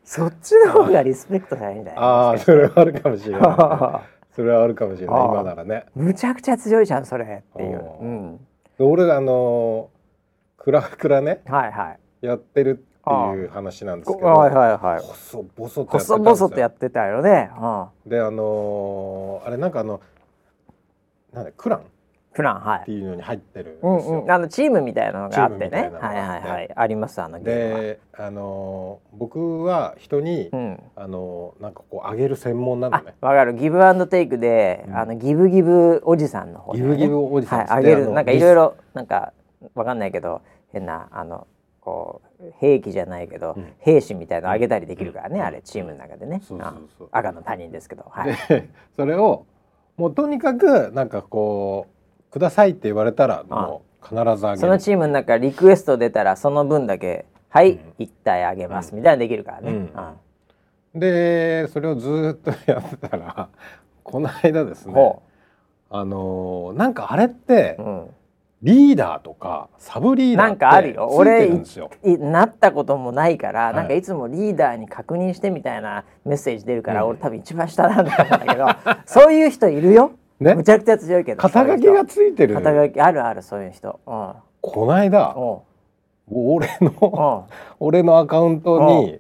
[0.09, 2.03] そっちの方がリスペクトされるんじゃない？
[2.03, 3.43] ああそれはあるかもしれない
[4.35, 5.17] それはあるかもしれない。
[5.27, 5.85] 今ならね。
[5.95, 8.41] むちゃくちゃ強いじゃんそれっていう、うん、
[8.79, 9.91] 俺があの
[10.57, 11.91] クラクラね、はいは
[12.23, 17.51] い、やってるっていう話なんですけど、はいはいはい、細々と細々とやってたよね、
[18.07, 20.01] であのー、あれなんかあの
[21.35, 21.83] なんだクラン？
[22.39, 22.83] プランはい。
[22.83, 25.91] っていうのに入ってるうんうん、あのチームみたいなのがあってね。
[26.01, 26.71] はいはいはい。
[26.73, 33.17] ありますあのであの僕は人に、うん、あのなんかこうあげる専門なのね。
[33.21, 33.55] わかる。
[33.55, 38.09] ギブアンドテイクで、うん、あのギブギブおじさんの方、ね、ギブギブおじさん、はい、あげる。
[38.13, 39.33] なんかいろいろなんか
[39.75, 40.41] わかんないけど
[40.73, 41.49] 変なあの
[41.81, 46.41] こう兵器じゃないけど、うん、兵士みたいのあげたりできるからね、あれチームの中でね。
[47.11, 48.37] 赤の他人ですけど、はい、
[48.95, 49.45] それを
[49.97, 51.98] もうとにかくなんかこう
[52.31, 54.59] くださいって言われたらもう必ずあげる。
[54.59, 59.89] そのチームの中リクエスト出たらその分だけはい一、体あげます、みたいなできるからね、
[60.95, 63.49] でそれをずっとやってたら
[64.05, 65.19] この間ですね
[65.91, 68.11] あのなんかあれって、うん。
[68.63, 71.09] リーダーとかサブリーダーなんかあるよ。
[71.13, 71.49] 俺
[72.19, 78.67] なったこともないから、はい、なんかいつもリーダーに確認してみたいなメッセージ出るから、うん、俺多分一番下なんだけど
[79.07, 80.11] そういう人いるよ
[80.41, 82.55] ね、むちゃくちゃ強いけど肩書きがついてる。
[82.55, 85.35] 肩書きあるあるそういう人、うん、この間
[86.31, 87.49] 俺の
[87.81, 89.19] 俺のアカウントに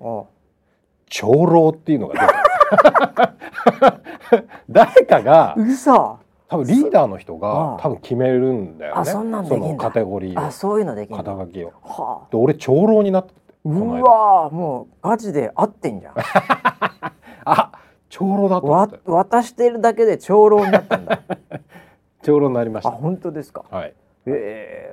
[1.09, 3.33] 長老っていうのが出た
[4.68, 6.18] 誰かが嘘。
[6.48, 9.04] 多分リーダーの人が多分決めるんだよね。
[9.04, 11.72] そんなんそのカテゴリーあそういうのでき肩書きを。
[11.83, 16.14] はあ、で俺長老になってうわもうガチで合ってんじゃん。
[17.44, 17.72] あ
[18.18, 21.20] 長老だとわ渡してるだけで長老になったんだ。
[22.22, 22.90] 長老になりました。
[22.90, 23.64] あ本当ですか？
[23.70, 23.94] はい。
[24.26, 24.92] え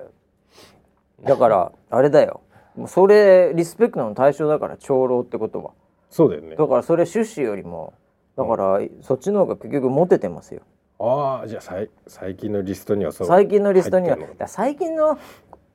[1.23, 1.23] え。
[1.23, 2.41] ー、だからあれだよ。
[2.75, 5.71] もうそれリスペクトの対象だから長老ってことは。
[6.09, 6.55] そうだよね。
[6.55, 7.93] だからそれ趣旨よりも
[8.37, 10.61] だから、うん、そっちの方が結局モテてますよ。
[10.99, 13.27] ああじゃあさい最近のリストにはそう。
[13.27, 15.17] 最近のリストには最近の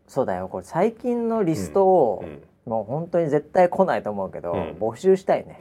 [0.06, 0.46] そうだよ。
[0.48, 5.58] これ最近のリストを、うんうん、もう本当に絶対来ないと思うけど、募集したいね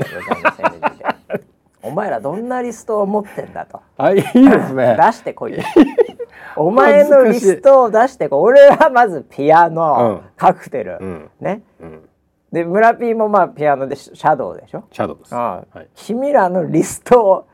[1.81, 3.81] お前らどんなリストを持ってんだと。
[3.97, 4.97] あいいですね。
[4.99, 5.57] 出してこい。
[6.55, 8.53] お前のリストを出してこい。
[8.53, 12.09] 俺はまずピアノ、うん、カクテル、うん、ね、うん。
[12.51, 14.83] で村ピーもまあピアノでシャドウでしょ？
[14.91, 15.35] シャドウです。
[15.35, 17.47] ああはい、君らのリストを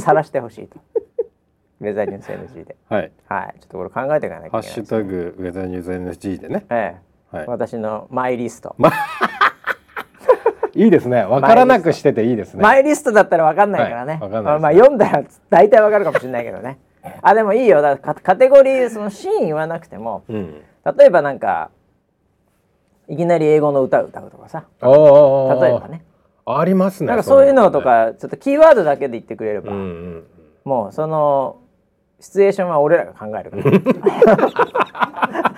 [0.00, 0.78] 晒してほしいと。
[1.80, 2.74] ウェザーニュース NG で。
[2.88, 3.12] はい。
[3.28, 3.54] はい。
[3.60, 6.64] ちょっとこれ考えていかなきゃいけない、ハッシュタグウェザーニュース NG でね。
[6.70, 6.96] え
[7.32, 7.36] え。
[7.36, 8.74] はい、私のマイリスト。
[10.76, 11.24] いいですね。
[11.24, 12.62] わからなくしてていいですね。
[12.62, 14.18] マイリストだったらわかんないからね。
[14.20, 16.78] はい、まあ、まあ読んだら大体わかるかもしれないけどね。
[17.22, 17.82] あでもいいよ。
[17.82, 20.62] だカテゴリーそのシーン言わなくても、うん、
[20.98, 21.70] 例えばなんか
[23.08, 24.64] いきなり英語の歌を歌うとかさ。
[24.82, 24.92] 例え
[25.78, 26.04] ばね。
[26.44, 27.08] ありますね。
[27.08, 30.24] なんかそういうのとか、ちょっとキーワードだけで言ってくれれば、うんうん、
[30.64, 31.58] もうその
[32.20, 35.52] シチュエーションは俺らが考えるから。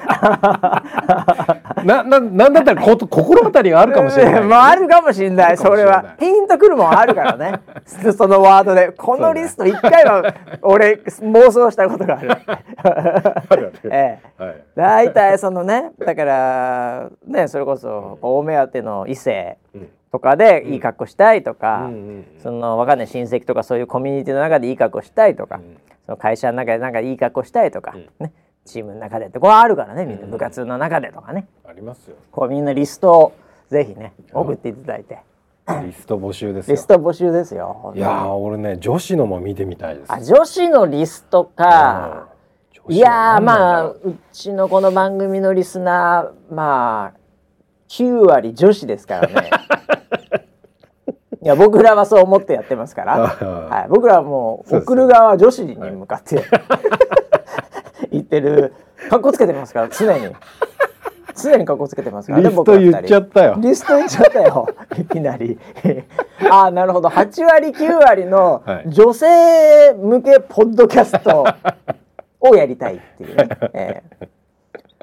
[1.84, 4.40] な、な、なんだったらこ、心当たりがあるかもしれない、ね。
[4.42, 5.56] まあ、あるかもしれない。
[5.56, 6.16] それは。
[6.18, 7.60] ピンとくるもんあるからね。
[8.16, 8.92] そのワードで。
[8.92, 13.72] このリスト一回は、俺、妄想したことがある。
[13.90, 14.42] ええ。
[14.42, 19.58] はい、大体そのね、だから、ね、それこそ、大目当ての異性。
[20.10, 21.90] とかでいい格好したいとか、
[22.42, 25.60] そのわかんない親戚とかそういうコミュニティの中でいい格好したいとか、
[26.06, 28.32] その会社の中でなんかいい格好したいとか、ね
[28.68, 32.16] チームの中でってこれあるからねみんな部活の中でとかね、ありますよ。
[32.30, 33.32] こうみんなリストを
[33.70, 35.18] ぜひね送っていただいて。
[35.84, 37.92] リスト募集ですリスト募集ですよ。
[37.94, 40.12] いや俺ね女子のも見てみたいです。
[40.12, 42.28] あ女子のリストか、
[42.88, 47.18] いやまあうちのこの番組のリスナーまあ
[47.88, 49.50] 9割女子ですからね。
[51.40, 56.42] いや僕らはそう思ってやってますから、はい、僕らはもう送る側は女子に向かって
[58.10, 58.74] 言ってる
[59.10, 60.34] 格好つけてますから常に。
[61.40, 63.56] 常に格好つけてますからねリスト言っちゃったよ。
[63.58, 64.68] リスト言っちゃったよ。
[64.98, 65.58] いきなり。
[66.50, 67.08] ああなるほど。
[67.08, 71.44] 8割9割の女性向けポッドキャスト
[72.40, 74.28] をやりたいっていうね、えー、い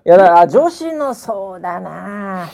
[0.03, 2.47] やだから女子のそうだな。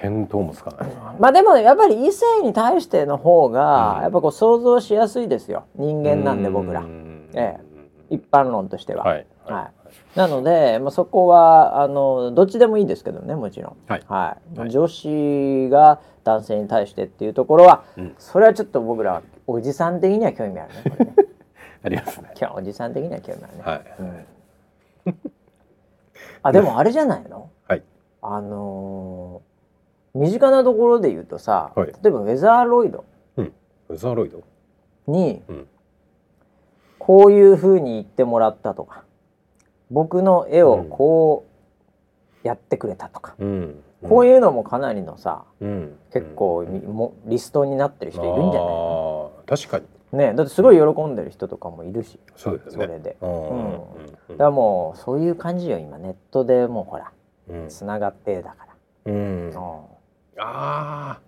[0.00, 5.64] 見当もつかない、まあでもやっぱり異性に対しての方がやっぱこう想像しやすいですよ。
[5.74, 6.84] 人間なんで僕ら、
[7.34, 7.58] え
[8.10, 9.04] え、一般論としては。
[9.04, 9.77] はい、はい、
[10.18, 14.02] なので、まあ、そこはあのどっちでもいいですけどねもちろん、はい。
[14.08, 21.14] はい、女子が男性に対してっていうところは、うん、それはちょっと僕らおじさん的には興味あるねこれね。
[21.84, 22.30] ありますね。
[22.52, 23.62] おじさん的には興味あるね。
[23.62, 23.82] はい。
[25.06, 25.16] うん、
[26.42, 27.82] あでもあれじゃないの、はい、
[28.20, 29.48] あのー
[30.14, 33.04] 身近なところで言うとさ、はい、例えばウェザーロイド、
[33.36, 33.52] うん、
[33.88, 34.42] ウェザーロイド？
[35.06, 35.68] に、うん、
[36.98, 39.04] こういうふうに言ってもらったとか
[39.90, 41.46] 僕の絵をこ
[42.44, 49.66] うやってくれたとか、うん、こういうのもかなりのさ、うん、結構もリストになってる人いるんじゃない？
[49.66, 49.86] 確かに。
[50.10, 53.80] ね、だってすごい喜んでる人とかもいるし、そね、それで、うん、
[54.30, 55.98] だからもうそういう感じよ今。
[55.98, 57.12] ネットでもうほら、
[57.68, 58.66] つながってだか
[59.04, 59.52] ら、うん、
[60.38, 61.18] あ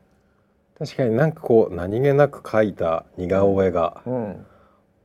[0.78, 4.46] 確かになんかこう何気なく描いた似顔絵が、うん、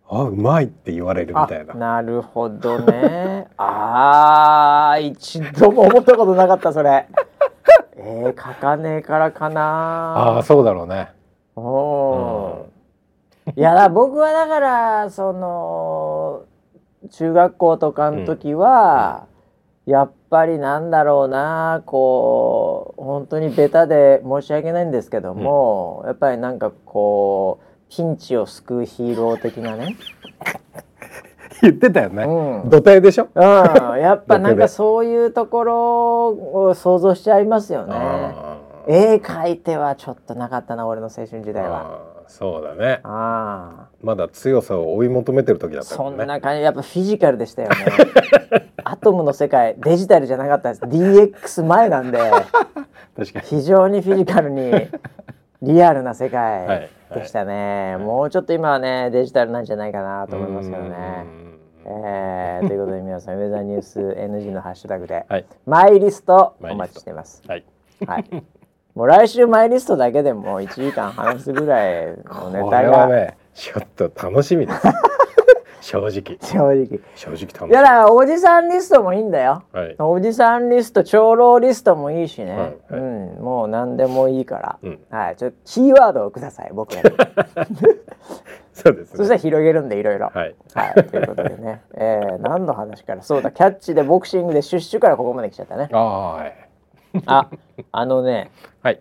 [0.07, 1.73] あうまいって言われるみたいな。
[1.73, 3.47] なるほどね。
[3.57, 7.07] ああ一度も思ったことなかったそれ。
[7.97, 10.13] えー、描かねえからかな。
[10.15, 11.09] ああそうだろうね。
[11.55, 12.65] お、
[13.47, 16.43] うん、いやだ僕はだからその
[17.09, 19.25] 中学校とかの時は、
[19.87, 29.95] うん、やっぱりなんだろうなこう本当にベタで申し訳ないんですけども、うん、やっぱりなんかこうピンチを救うヒーロー的なね。
[31.61, 33.43] 言ってたよね、うん、土手でしょ、うん、
[33.97, 37.95] やっぱなんかそういうところを想像しちゃいますよね。
[38.87, 42.01] 絵描いてはちょっとなかったな俺の青春時代は。
[42.27, 42.99] そうだね。
[43.03, 45.95] あまだ強さを追い求めてる時だったね。
[45.95, 46.61] そんな感じ。
[46.61, 47.75] やっぱフィジカルでしたよね。
[48.83, 50.81] アトムの世界デジタルじゃなかったです。
[50.81, 52.19] DX 前なんで。
[53.45, 54.89] 非常にフィジカルに
[55.65, 57.95] リアルな世界でしたね、はい。
[57.95, 61.45] はい、もうちょっと今はねデジタルなんじゃないかなと思いますけどね。
[61.87, 67.43] えー、ということで皆さんウェザーニュース NG のハッシュタグで、はい、マイリストお待ちしてます。
[67.47, 67.65] はい、
[68.07, 68.43] はい、
[68.95, 74.81] もう来週マイリストだけでも1時間話すぐらいのネタが、ね、ちょっと楽しみです。
[75.85, 76.37] 正直。
[76.41, 76.99] 正直。
[77.15, 77.71] 正直楽しい。
[77.71, 85.35] やだからおじさんリストもいいんだよ、はい、おじさんリスト長老リストもいいしね、はいはい、うん、もう何でもいいから、うん、はい。
[85.35, 87.09] ちょキーワードをください僕らに。
[88.73, 90.31] そうです、ね、そしたら広げるんでいろいろ。
[90.33, 93.21] はい、はい、ということでね、 えー、何の話から？
[93.21, 95.89] そうだキャッチでボクシングでシュッシュからここまで来ちゃったね。
[95.91, 96.53] あはい。
[97.27, 97.47] あ
[97.91, 98.49] あのね。
[98.81, 98.99] はい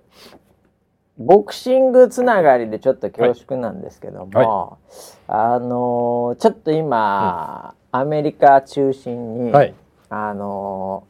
[1.18, 9.74] ボクシングつながりでちょっと恐縮なんですけども、はい、あのー、ちょっと今、うん、アメリカ中心に、はい、
[10.10, 11.06] あの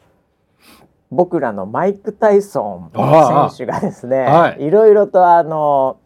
[0.61, 5.99] ー、僕らのマイク・タイソン選手がですね、はい、いろいろとあの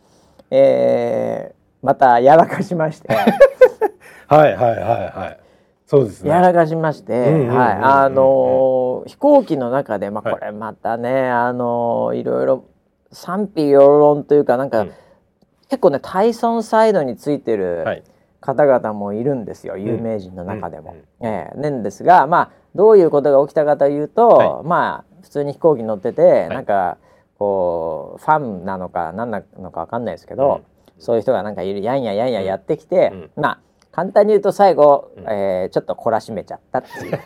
[0.51, 3.13] ー、えー、またやらかしまして。
[4.29, 5.41] はいはいはいはい。
[5.87, 6.31] そうですね。
[6.31, 12.65] やらかしまして、はい、あの飛行機の中で、まあ、これまたね、あのいろいろ
[13.13, 14.93] 賛否両論というかなんか、うん、
[15.69, 17.85] 結構ねタイソンサイドについてる
[18.41, 20.95] 方々もいるんですよ、はい、有名人の中でも。
[21.21, 26.99] うん、えー、なんですがまあどういうことが起きたかというと、はい、まあ普通に飛行機乗ってて、はい、なんか
[27.39, 30.63] こうファンなのか何なのか分かんないですけど、
[30.97, 33.61] うん、そういう人がなんかいるやんややんややってきて、まあ
[33.99, 37.19] 簡単に言うと最後、うん、えー、ちょっと懲らしめちゃったっていう。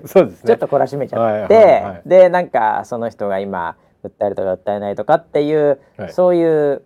[0.06, 0.46] そうですね。
[0.46, 6.82] ちょっと懲らしめちゃって、はいはいはい、でなんかその人が今訴えるとか訴えないとかっていう、はい、そういう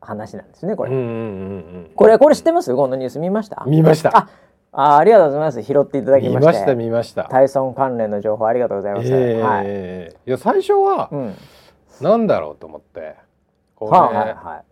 [0.00, 2.74] 話なんですねこれ、うんうんうん、これこれ知ってます？
[2.74, 3.64] このニュース見ました？
[3.66, 4.16] 見ました。
[4.16, 4.28] あ
[4.72, 5.62] あありがとうございます。
[5.62, 6.38] 拾っていただきまして。
[6.40, 7.24] 見ました見ました。
[7.24, 11.34] タイソン関連の情報ありがとうございます、えー、はい、いや最初は、うん、
[12.00, 13.16] なんだろうと思って。
[13.74, 14.64] これ、ははいはい。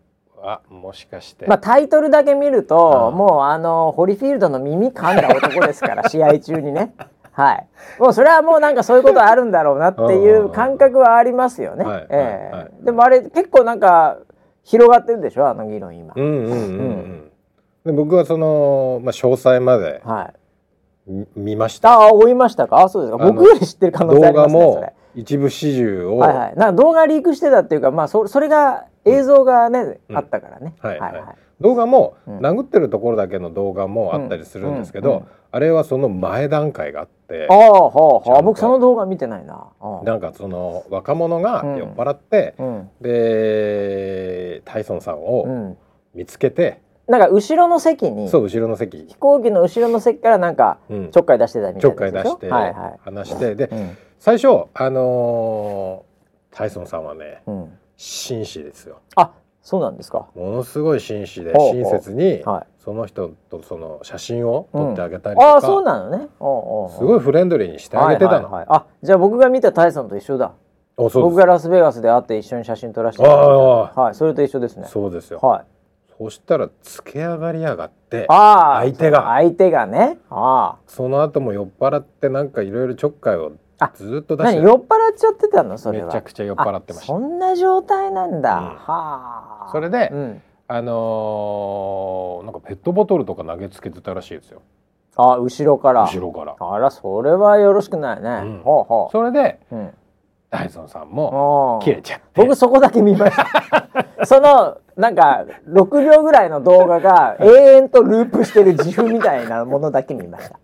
[0.46, 6.94] あもしかして、まあ、タイトルだけ見ると、もうあのホリフィールドの耳噛んだ男ですから 試合中にね
[7.34, 7.66] はい、
[7.98, 11.84] もうそれはもうなんかそういうことあるんだろうなっていう感覚はありますよね。
[12.08, 14.18] ええでもあれ結構なんか
[14.62, 16.14] 広がってるでしょあの議論今。
[16.16, 17.30] うんうんうんうん。
[17.84, 20.32] で僕はそのまあ詳細まで、は
[21.08, 21.94] い、見ました。
[21.94, 22.82] ああ追いましたか？
[22.82, 23.24] あそうですか。
[23.24, 24.52] 僕より知ってる可能性ありますね。
[24.54, 30.74] 動画も一部始終を、はいはい、なんか動画リークしてたっていうかまあそそれが映像がね、うん、あったからね。
[30.80, 31.24] はいはい、はい、
[31.64, 37.76] 動画も、殴ってるところだけの動画もあったりするんですけど、あれはその前段階があってああは
[38.26, 38.42] あはあ。
[38.42, 39.68] 僕その動画見てないな。
[40.04, 45.74] なんかその若者が酔っ払って、うん、でタイソンさんを
[46.14, 49.06] 見つけて、うん、なんか後ろの席にそう後ろの席。
[49.06, 53.70] 飛行機の後ろの席からなんかちょっかい出してたみたいな、ちょっかい出して、はいはい、話してで、
[54.18, 57.42] 最初あのー、タイソンさんはね、
[57.96, 58.98] 紳士ですよ。
[59.16, 59.30] あ
[59.64, 60.28] そうなんですか。
[60.34, 66.28] ものすごい紳士で親切に、はい、その人とその写真を撮ってあげたりとか、うん、あそうなのね。
[66.98, 70.52] すごいフレンドリーにしてあげてたの、はいはいはい、あじゃあ僕が見たタイソンと一緒だ。
[70.96, 74.00] 僕がラスベガスで会って一緒に写真撮らせてもらった。
[74.02, 74.86] はいそれと一緒ですね。
[74.86, 75.40] そうですよ。
[75.40, 75.64] はい。
[76.18, 79.24] そしたらつけ上がりやがって相手が。
[79.28, 80.18] 相手がね。
[80.28, 83.52] あその後も酔っ払ってなんかいろいろちょっかいを
[83.94, 84.84] ずっと出して酔っ払っ
[85.16, 85.78] ちゃってたの？
[85.78, 87.06] それめちゃくちゃ酔っ払ってました。
[87.06, 89.68] そんな状態なんだ、うん、はあ。
[89.72, 94.62] それで、うん、あのー、なんかペットボトルとか投げつけてたらしいですよ。
[95.16, 96.04] あ後ろから。
[96.04, 96.56] 後ろから。
[96.58, 99.12] あらそれはよろしくないね、うん、ほうほう。
[99.12, 99.94] それで、うん。
[100.50, 102.26] ダイソンさんも切れちゃって。
[102.34, 104.26] 僕そこだけ見ました。
[104.26, 110.58] そのなんか6秒ぐらいの動画が永遠とループしてる自負みたいなものだけ見ました。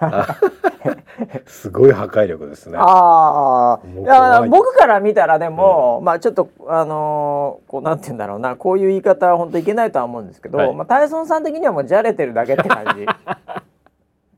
[1.46, 2.78] すごい破壊力ですね。
[2.80, 13.06] ああ、僕から見たらでも、うん、まあちょっとあのー、こうなんて言うんだろうな、こういう言い方は本当いけないとは思うんですけど、はい、まあタイソンさん的にはもうじゃれてるだけって感じ。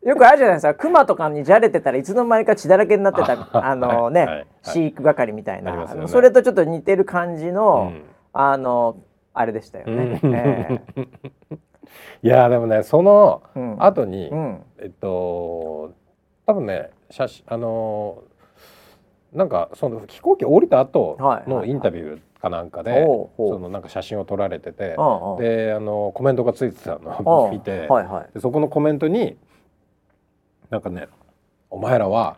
[0.02, 0.74] よくあるじゃないですか。
[0.74, 4.34] クマとかにじゃれてたらいつの間にか血だらけになってた あのね、はい。
[4.34, 8.96] はい、飼育係みたいな、ね、それとちょっと似てる感じの、うん、あの
[9.34, 10.20] あれでしたよね。
[10.22, 11.06] うん、えー、
[12.22, 13.42] いやでもねその
[13.78, 15.92] 後に、うん、えっと
[16.46, 18.22] 多分ね写真あの
[19.32, 21.16] なんかその飛行機降りた後
[21.46, 23.04] のインタビューかなんかで、
[23.36, 24.96] そのなんか写真を撮られてて、
[25.38, 29.36] であのコメントがついてたのを見て、はいはい、そこのコメントに
[30.68, 31.06] なんかね
[31.70, 32.36] お前らは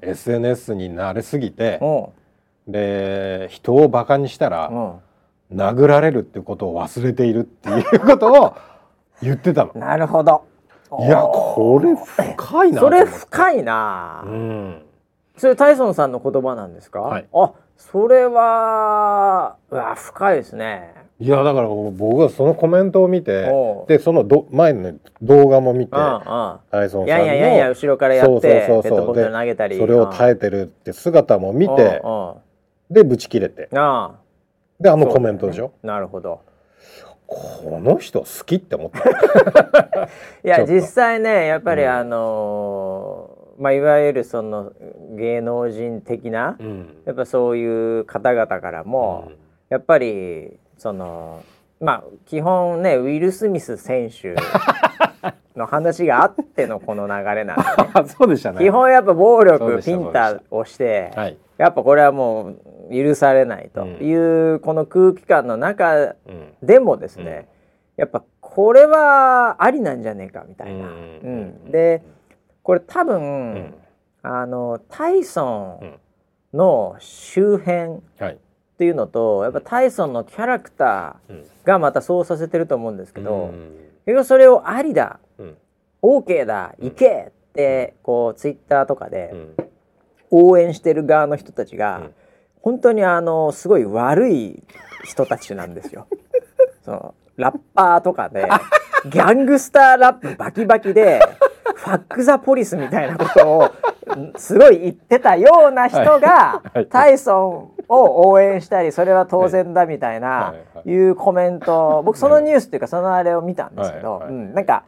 [0.00, 1.78] SNS に慣れすぎて、
[2.66, 5.00] で人をバカにしたら、
[5.54, 8.54] 殴られるってことを忘れているっていうことを
[9.22, 9.72] 言ってたの。
[9.78, 10.44] なるほど。
[11.00, 14.22] いやこれ深いなそれ深いな。
[14.26, 14.82] うん。
[15.36, 17.00] それタイソンさんの言葉なんですか？
[17.00, 20.94] はい、あ、それはうわ深いですね。
[21.20, 23.48] いやだから僕はそのコメントを見て
[23.86, 32.02] でそのど前の、ね、動画も見てタイソンさんのいやいやいやいや後ろからやってそうそうそうそう投げたりそれを耐えてるって姿も見て
[32.90, 33.68] でブチ切れて
[34.80, 36.40] であのコメントでしょ、ね、なるほど。
[37.26, 40.08] この人好きって思った。
[40.44, 44.72] いや実際ねやっぱりあのー、まあ、いわゆるその
[45.16, 49.34] 芸能人的な、うん、やっぱそういう方々からも、うん、
[49.70, 51.42] やっぱりその
[51.80, 54.34] まあ基本ねウィル・スミス選手
[55.56, 57.62] の話があってのこの流れなんで、
[58.02, 58.58] ね、 そうでしたね。
[58.58, 62.56] 基本やっぱ暴力ピンタをして、はい、やっぱこれはもう
[62.90, 66.14] 許されないというこの空気感の中
[66.62, 67.48] でもですね、
[67.96, 70.86] うん、やっぱこれはありなんじゃねえかみたいな。
[70.86, 72.02] うん、で
[72.62, 73.74] これ多分、うん、
[74.22, 78.38] あのタイソンの周辺、はい。
[78.74, 83.54] っていうのとやっぱタイソンのキャラクターがまたそうさせてると思うんですけど、
[84.04, 85.56] 結局それをありだ、うん、
[86.02, 89.32] OK だ行けってこうツイッターとかで
[90.30, 92.10] 応援してる側の人たちが、
[92.64, 94.62] 本当にあのすごい悪い
[95.04, 96.06] 人たちなんですよ。
[96.82, 98.48] そのラッパーとかで
[99.04, 101.20] ギャングスターラップバキバキで
[101.74, 103.70] ファック・ザ・ポリスみたいなことを
[104.38, 110.54] すごい言ってたような人が、タイソンを応援したりそれは当然だみたいな
[110.86, 110.94] い。
[110.94, 114.84] うコメント僕そのニュースっていうかそのあれを見たんですけど、うん、なんか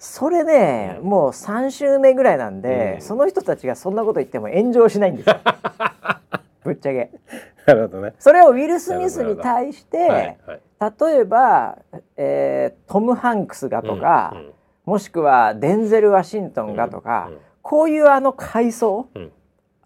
[0.00, 5.36] それね、もう3週目ぐらいなんで、その人たちがそんなこと言っても炎上しないんですよ。
[6.64, 7.10] ぶっちゃけ。
[7.66, 8.14] なるほどね。
[8.18, 10.38] それをウィル・スミスに対して、
[10.80, 11.78] 例えば、
[12.16, 14.52] えー、トム・ハンクスがとか、うんうん、
[14.86, 19.32] もしくはデンゼル・ワシントンがとか、うんうん、こういうあの階層、うん、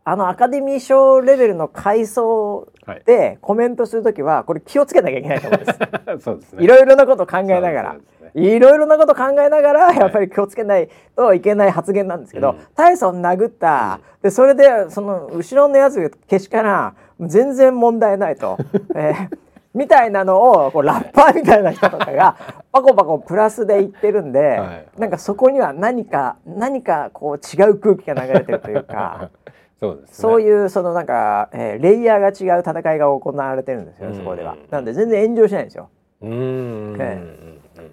[0.05, 2.73] あのアカデミー賞レベルの階層
[3.05, 5.79] でコメントする時はこれ気をつけなきゃいけないと思うんです。
[6.25, 6.65] そうですね。
[6.65, 7.97] いろいろなこと考えながら。
[8.35, 18.59] いろいろなこと考えながらやっぱり気をつけないといけない発言なんですけど、はい、タイソン殴った、でそれでその後ろのやつけしから全然問題ないと。
[18.97, 19.39] えー
[19.75, 22.37] みたいなのをこうラッパーみたいな人とかが
[22.73, 29.31] パコパコプラスで言ってるんで、はい、なんかそこには何か何かこう違う空気が流れてるというか
[29.79, 34.57] そうです、ね、そういうそのなんか、えー、レイヤーが違う戦いが行われてるんですよねそこでは。
[34.71, 35.91] なんで全然炎上しないんですよ。
[36.21, 37.87] うん、えー、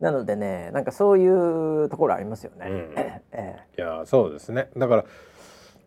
[0.00, 2.66] なのでねなんかそういうところありますよね。
[2.68, 4.68] うん、えー、いやそうですね。
[4.76, 5.04] だから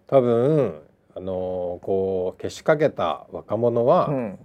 [0.08, 0.82] 多分
[1.16, 4.39] あのー、こうけしかけた若者は、うん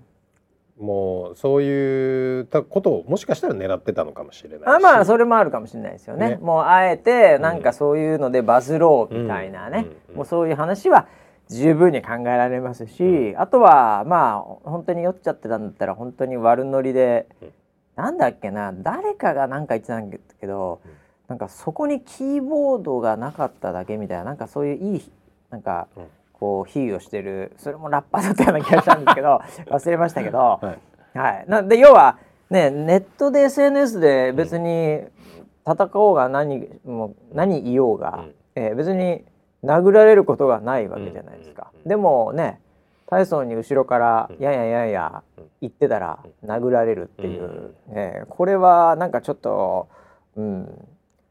[0.81, 6.31] もうそういうことをもしかしたら狙ってたのかもしれないあまあそれもあるかもしれないですよね。
[6.31, 6.39] ね。
[6.41, 11.07] もうあえてなんかそういうのでバズろうみたいなね、うん、もうそういう話は
[11.49, 17.53] 十分に考えられますし、うん、あとはまあ本当に酔っちゃってたんだったら本当に悪ノリで、うん、
[17.97, 20.91] なんだっけな誰かが何か言ってたんだけど、うん、
[21.29, 25.13] なんかそこにキーボードがなかっただけみたいななんかそういういい
[25.51, 25.89] なんか。
[25.95, 26.05] うん
[26.41, 30.61] こう比喩をしてるそれもラッパーだったような気がしたんですけど 忘れましたけど、は
[31.15, 32.17] い、はい、なんで要は
[32.49, 35.03] ねネットで SNS で別に
[35.67, 39.23] 戦おうが何も何言おうが、うん、えー、別に
[39.63, 41.71] 殴られることがないわけじゃないですか。
[41.85, 42.61] でもね
[43.07, 45.23] タイソンに後ろからやややや
[45.61, 49.89] 言ってたら殴られるっていう、ね、これはなんかちょっと、
[50.37, 50.89] うん、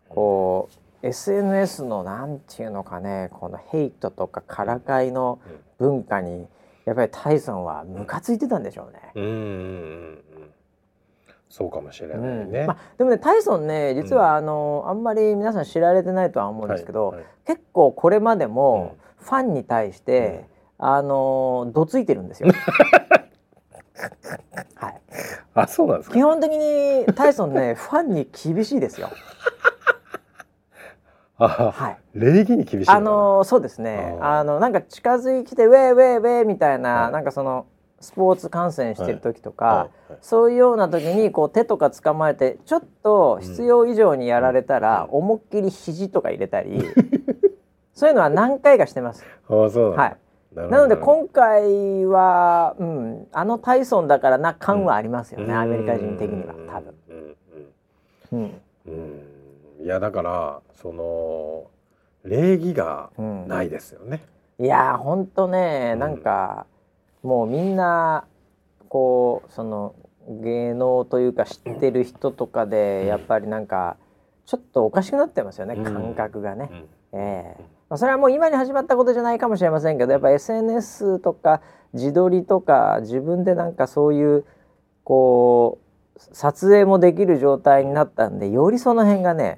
[0.09, 5.39] こう SNS のなんていうのかねこのヘイトとかからかいの
[5.77, 6.47] 文化に
[6.85, 9.11] やっぱりタイソンはムカついてたんでしょうね。
[9.15, 10.23] うん
[11.49, 20.45] そうかもしれないね、うん、まあ、でもねタイソンね実はあの、うん、あんまり皆さん知られてないとは思うんですけど、はいはい、結構これまでもファンに対して、
[20.77, 22.49] うん、あのどついてるんですよ。
[24.75, 25.01] はい。
[25.55, 29.09] あそうなんです基本的にタイソンねファンに厳しいですよ。
[31.47, 34.17] はい、礼儀に厳しいあのそうですね。
[34.21, 37.65] あのなんか近づいてウェイウェイウェイみたいな、はい、なんかその
[38.01, 39.73] スポーツ観戦してる時とか、は
[40.09, 40.11] い。
[40.11, 46.83] はい、そういうような時にこう手とか捕まえてちょっと必要以上にやられたら、うん、思いっきり肘とか入れたり、
[47.93, 49.25] そういうのは何回かしてます。
[49.47, 50.17] あそうはい。
[50.55, 56.95] なので今回は、うん、あのタイソンだからな感はありますよね、うん、アメリカ人的には多分。
[58.31, 59.28] うん、うん
[59.81, 61.67] いやだからその
[62.23, 63.11] 礼儀が
[63.47, 64.23] ないですよね。
[64.59, 66.65] いや本当ねなんか、
[67.23, 68.25] もうみんな
[68.89, 69.95] こうその
[70.27, 73.95] 芸能というか知ってる人とかでやっぱりなんか
[74.45, 76.69] ちょっとおかしくなってますよね、感覚がね。
[77.13, 77.57] ええ。
[77.57, 81.61] ー、まあ、それはもう今に始まったことじゃないかもしれませんけどやっぱ SNS とか
[81.93, 84.45] 自撮りとか自分でなんかそういう
[85.03, 85.88] こう
[86.33, 89.57] 撮影もできる状態になったんでよりその辺がね、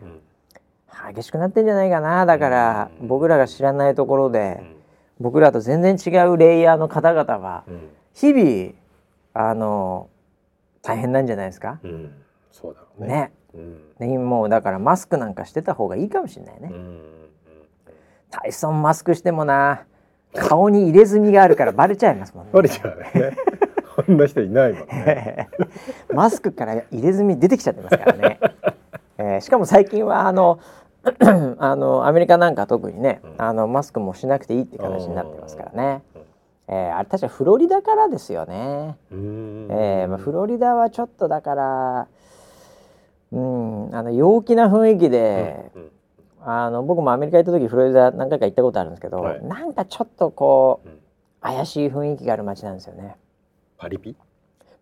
[1.14, 2.26] 激しくなってんじゃないかな。
[2.26, 4.62] だから僕らが知らないところで、
[5.20, 7.64] 僕らと全然違うレイヤーの方々は
[8.14, 8.74] 日々
[9.34, 10.10] あの
[10.82, 12.14] 大変なんじゃないですか、うん、
[12.52, 13.32] そうだろうね。
[14.00, 17.00] ね、うん、もうだからマスクなんかしてた方がいいかもしれないね、うん、
[18.30, 19.86] タイソンマスクしてもな。
[20.34, 22.52] 顔に入れ墨があるからバレちゃいますもんね。
[22.54, 23.12] バレちゃうね。
[23.14, 23.20] こ
[24.08, 25.50] んな人いないもんね。
[26.14, 28.40] マスクから入れ墨出てきちゃってますからね、
[29.18, 30.60] えー、しかも最近はあの
[31.58, 36.04] あのアメリカなんか特にね、あのマスクもしなくていいって形になってますからね。
[36.68, 38.98] えー、あれ確かフロリダからですよね。
[39.12, 42.08] えー、まあ、フロリダはちょっとだから
[43.32, 45.92] うんあの陽気な雰囲気で、うんうん、
[46.44, 51.00] あの僕もアメリカ行った時フロリダ何回か行ったことあるんですけど、はい、なんかちょっとこう、うん、
[51.42, 53.16] 怪しい雰囲気がある街なんですよね。
[53.82, 54.16] パリピ？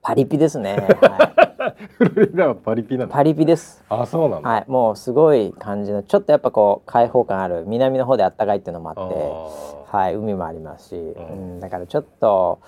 [0.01, 0.75] パリピですね。
[0.75, 3.11] はい、フロリダはパリピなの？
[3.11, 3.81] パリピです。
[3.87, 9.79] あ、そうなんはい、もうすごい感じの、ちょっとやっぱこう開放感ある南の方で暖かいっていうのもあって。
[9.89, 12.61] はい、海もありますし、うん、だからちょっと、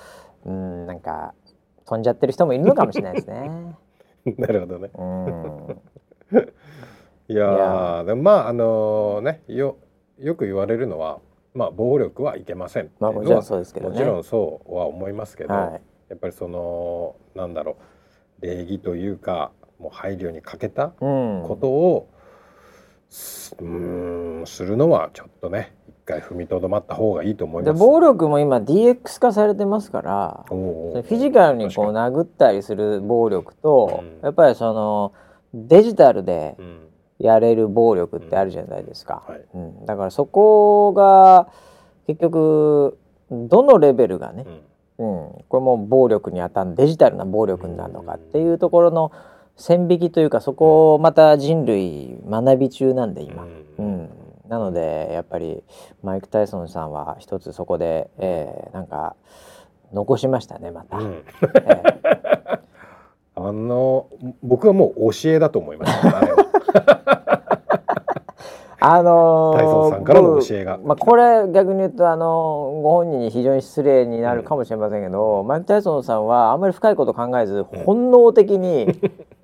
[0.44, 1.36] うん、なんか
[1.86, 3.76] 飛んじゃってる人もいるのかもしれないですね。
[4.40, 4.90] なるほどね。
[4.96, 5.82] うん、
[7.28, 9.76] いやでもまああのー、ねよ
[10.18, 11.20] よく言われるのは。
[11.54, 15.82] まあ暴力はいけませんまあもちろんそうですけど、ね、もちろんそうは思いますけど、はい、
[16.12, 17.78] やっぱりそのなんだろ
[18.42, 22.10] う礼儀というかもう配慮に欠けたことを、
[23.60, 27.80] うん、うんするのはちょっとね一回踏みとどまった方がいいと思います。
[27.80, 35.14] 暴力も今 DX 化されてますからフィジカルにこう殴ったりする暴力と、うん、やっぱりその
[35.54, 36.58] デジタルで
[37.20, 39.46] やれる暴力ってあるじゃないですか、うん、はい。
[39.54, 41.48] うん、だからそこが
[42.06, 42.98] 結局
[43.32, 44.46] どのレベルがね、
[45.02, 49.12] うん、これも暴力にあたるデジタルな暴力になるのかっていうところの
[49.58, 53.48] 線引きというかそこをまた人類学び中なんで今、
[53.80, 54.10] うん、
[54.48, 55.64] なのでやっぱり
[56.04, 59.16] マイク・タイソンさんは一つそこで、えー、なんか
[59.92, 62.60] 残しましたねまた、うん、えー、
[63.44, 64.08] あの
[64.44, 66.28] 僕はもう教えだと思いました、ね
[68.84, 78.88] あのー、タイソンさんからの教えが、まあ、これ逆に言うとあのー、ご本人に非常に失礼になるかもしれませんけど、うん、マイク・タイソンさんはあんまり深いこと考えず、本能的に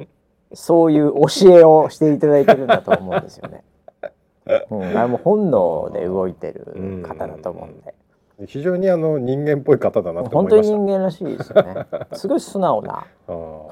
[0.54, 3.64] そういう教えをしていただいてるんだと思うんですよね。
[4.72, 7.94] うん、あれも本能で動いてる方だと思うんで。
[8.46, 11.88] 非常にあの人間っぽい方だなと本当に人間らしいですよね。
[12.14, 13.06] すごい素直な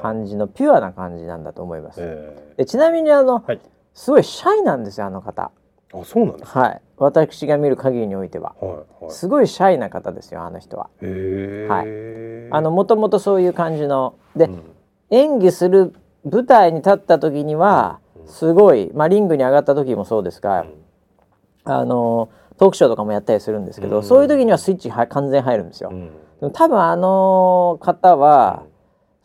[0.02, 2.00] 感じのピュアな感じなんだと思います。
[2.02, 3.60] えー、でちなみにあの、はい、
[3.96, 5.52] すごいシャイなんですよあの方。
[5.94, 6.82] あそうなんですはい。
[6.98, 10.90] 私が見る限りにおいては、はいはい、すごいシャイな方ですよあの人は。
[11.02, 12.52] へはい。
[12.52, 14.16] あのもともとそういう感じの。
[14.36, 14.62] で、うん、
[15.10, 15.94] 演技する
[16.30, 25.90] 舞台に立った時には、すごい、まあ、リングに上がった時もそうですが、うん、あのトークショーとかもやったりするんですけど、うん、そういう時にはスイッチは完全入るんですよ。
[25.92, 28.64] でも多分あの方は、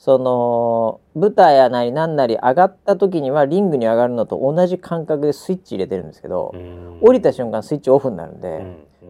[0.01, 6.55] その舞台やなりなんなり上がった時にはリングに上がるのと同じ感覚でスイッチ入れてるんですけど、
[7.03, 8.65] 降りた瞬間スイッチオフになるんで、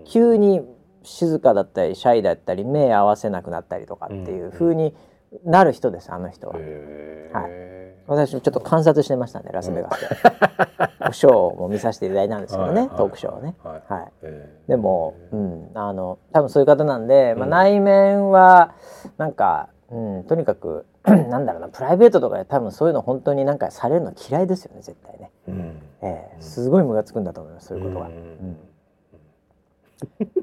[0.04, 0.62] 急に
[1.04, 4.92] 静かだったりシャイだったり目合わせなくなったりとかっていう風に
[5.44, 6.54] なる人ですあの人は。
[6.54, 6.62] はい、
[8.08, 10.08] 私ちょっと観察してましたねラスベガスで。
[11.12, 13.54] ショーも見させていただいたんですけどね、トークショーをね。
[13.62, 18.74] はい、でも、うん、あの多分そういう方なんで、まあ、内面は
[19.18, 28.56] なんかうん、とにかく なんだろうなプライベートとかで多分そういうの本当になんかされるの嫌いですよね絶対ね、うん、えー、すごいムカつくんだと思いますそういうことが、うん、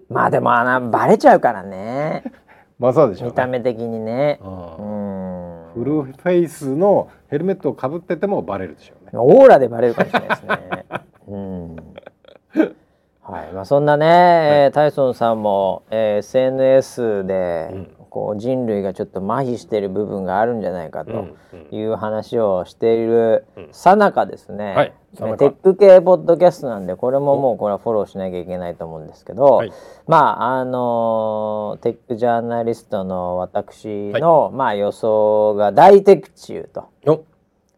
[0.10, 2.24] まあでもあのバレちゃうからね。
[2.80, 4.40] まあそうでしょう、ね、見た目的にね。
[4.44, 5.64] うん。
[5.74, 9.12] フルフェイスのヘルメットをかぶっててもバレるでしょうね。
[9.14, 10.86] オーラでバレるかもしれないですね。
[11.28, 11.76] うん。
[13.24, 13.52] はい。
[13.52, 21.36] まあ、そんなね、はい、タイソンさんも、えー、SNS で、うんこう人類がちょっと麻痺している部分があるんじゃないかと
[21.72, 29.72] いう話をしているさなかですね、はい、テック系ポッドキャストなんでこれももうこれはフォローしなきゃいけないと思うんですけど、はい、
[30.08, 36.70] まああのテックジャーナリストの私の、はい、まあ予想が大的中
[37.06, 37.26] と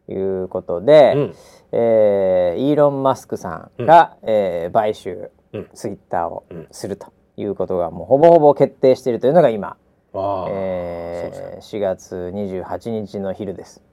[0.07, 0.13] い
[0.43, 1.35] うことで、うん、
[1.71, 9.77] えー、イーロン・マスクさんが、うん、えー、買収、うん、ツイッターをするということがもうほぼほぼ決定しているというのが今
[10.13, 13.83] えー、4月28日の昼です。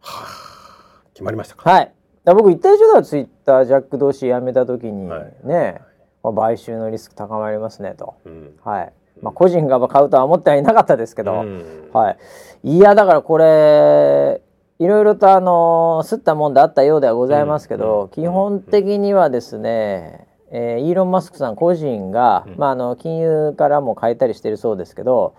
[0.00, 1.70] はあ、決まりましたか。
[1.70, 1.92] はい。
[2.24, 5.80] だ僕言ったでしょだツイッタージャック同士辞めた時に、はい、ね、
[6.22, 8.92] まあ、買収のリスク高まりますねと、うん、はい。
[9.20, 12.16] まあ個人が買うとは思ってはいなかったですけど、うん、は
[12.62, 12.76] い。
[12.76, 14.40] いやだからこれ
[14.78, 25.34] いろいろとあのすったもんであったようではございますけど、うん、基本的にはですね、えー、イーロン・マスクさん個人が、うん、まあ、あの金融からも変えたりしてるそうですけど、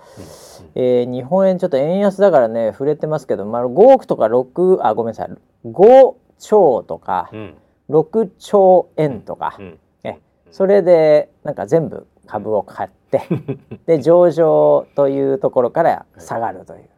[0.76, 5.30] うん、えー、日本円ちょっと円安だからね触れてますけど、まあ、5億とか6あごめんなさい。
[5.68, 7.55] 5兆とか、うん、
[7.91, 10.20] 6兆円とか、うん、え
[10.51, 13.22] それでなんか全部株を買って
[13.86, 16.89] で上場というところから下がるという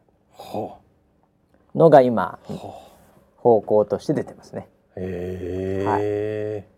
[1.75, 2.39] のが今
[3.35, 4.69] 方向として出てますね。
[4.95, 5.99] へは
[6.71, 6.74] い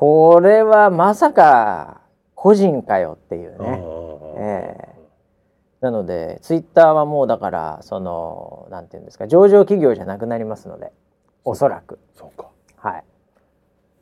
[0.00, 2.00] これはまさか
[2.34, 3.82] 個人かよっていうね。
[4.38, 10.90] えー、なのでツイッターはもうだからそのなんていうんですか上場企業じゃなくなりますので
[11.44, 11.98] おそらく。
[12.14, 12.48] そうか。
[12.76, 13.04] はい。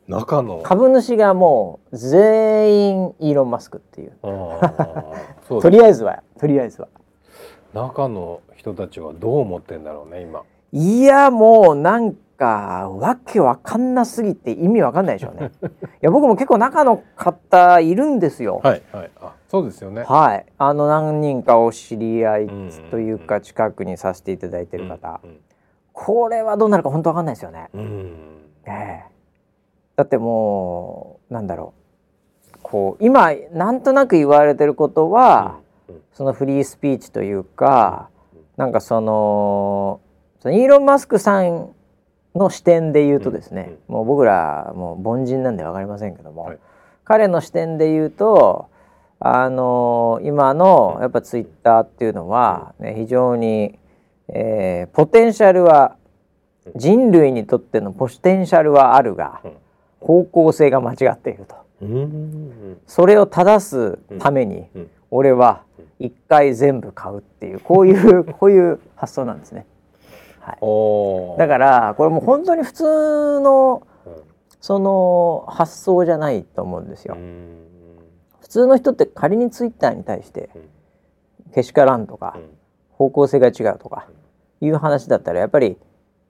[0.07, 4.13] 中の株主がもう全員イーロン・マスクっていう。
[5.61, 6.87] とりあえずはとりあえずは。
[7.73, 10.43] 中の人たちはどう思ってんだろうね今。
[10.71, 15.51] いやもうなんかわけわかんなすぎて意味わかんないでしょうね。
[15.67, 15.69] い
[16.01, 18.61] や僕も結構中の方いるんですよ。
[18.63, 19.11] はいはい。
[19.19, 20.03] あそうですよね。
[20.03, 20.45] はい。
[20.57, 22.49] あの何人かお知り合い
[22.91, 25.39] というか近くにさせていただいてる方、うんうん、
[25.91, 27.69] これはどうなるか本当わかんないですよね。
[27.73, 28.11] うん、
[28.65, 29.19] ええ
[29.97, 31.73] だってもうなんだろ
[32.55, 35.57] うこう今なんとなく言われてることは、
[35.89, 39.99] うんうん、そのフリースピーチというか、うん、なんかその
[40.39, 41.71] そのイーロン・マスクさん
[42.35, 46.57] の視点で言うとですね、うん、もう僕らもう凡人なんで分かりませんけども、はい、
[47.03, 48.69] 彼の視点で言うと
[49.19, 53.77] あの今のやっぱツイッターっていうのは、ね、非常に、
[54.29, 55.97] えー、ポテンシャルは
[56.75, 59.41] 人類にとってのポテンシャルはあるが、
[59.99, 61.55] 方向性が間違っていると、
[62.85, 64.65] それを正すために、
[65.09, 65.63] 俺は
[65.99, 69.65] 一回全部買うっていうこういう こういう発想なんですね。
[70.59, 73.83] はい、だからこれもう本当に普通の
[74.61, 77.17] その発想じゃないと思うんですよ。
[78.39, 80.49] 普通の人って仮にツイッターに対して
[81.53, 82.37] けしからんとか
[82.91, 84.07] 方向性が違うとか
[84.61, 85.77] いう話だったらやっぱり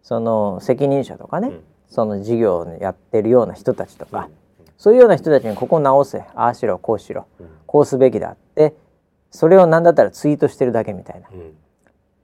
[0.03, 1.53] その責任者とかね
[1.87, 4.29] その事業をやってるような人たちとか
[4.77, 7.25] そういうような人たちにここ直せああしろこうしろ
[7.65, 8.75] こうすべきだって
[9.31, 11.29] それを何だったらツイートしてるだけみたいな。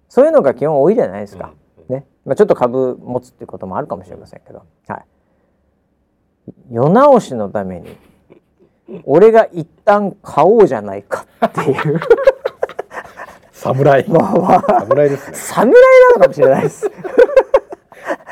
[0.09, 1.51] そういうのが基本多いじゃないですか。
[2.25, 5.05] ねまあ、ちょっと株持つっていうこともあるかもしれませんけど、はい、
[6.71, 7.95] 世直しのために
[9.03, 11.99] 俺が一旦買おうじゃないかっていう。
[13.51, 15.37] 侍、まあまあ、侍ですね。
[15.37, 16.91] 侍なのかもしれないです。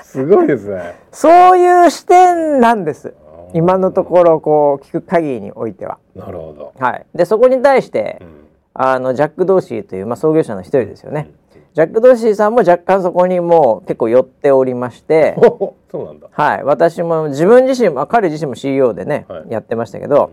[0.03, 0.95] すごいですね。
[1.11, 3.15] そういう視点なんです。
[3.55, 5.97] 今のところこう聞く限りにおいては。
[6.15, 8.27] なるほど、はい、でそこに対して、うん、
[8.73, 11.42] あのジャック・ドーシーという、まあ、創業者の一人ですよね、うん
[11.73, 15.35] ジャック・ドーシーさんも若干そこにもう結構寄っておりまして
[15.89, 20.29] そうなんだ、はい、私も自分自身、まあ、彼自身も CEO でね、はい、やってましたけど、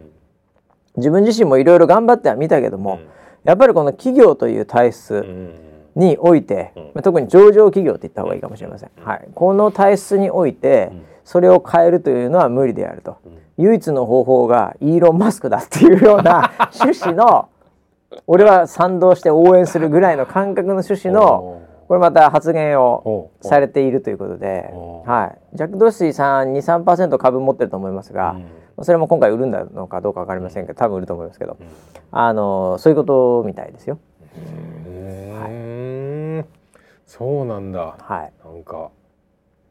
[0.97, 2.99] うん、自分自身もいろいろ頑張ってはみたけども、うん、
[3.45, 5.55] やっぱりこの企業という体質、うん、
[5.97, 10.93] において、まあ、特に上場企業って言った方がいいかもしれません、はい、この体質において
[11.24, 13.18] それを変えるというのは無理であると、
[13.57, 17.49] 唯一の方法がイーロン・マスクだっていうような 趣旨の
[18.26, 24.70] 俺は賛同して応援するぐらいの感覚の趣旨のこれまた発言をされているということで、
[25.06, 28.36] はい、ジャック・ドッシーさん23%株持ってると思いますが、
[28.76, 31.68] うん、それも今回売るんだのかどうか分かりませんけど多分売ると思いますけど、うん、
[32.12, 33.98] あのそういうことみたいですよ。
[35.40, 36.46] はい、
[37.06, 38.90] そうなんだ、はい、なんか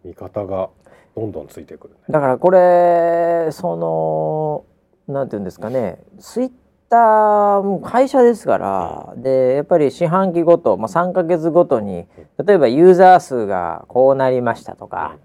[0.04, 0.70] 見方が
[1.16, 4.66] どんどんついてくる、ね、だからこれその
[5.08, 6.52] なんていうんですかねツイッ
[6.90, 12.08] タ会社ですから、でやっぱり四半期ごと、まあ、3か月ごとに
[12.44, 15.18] 例えばユーザー数がこうなりましたとか、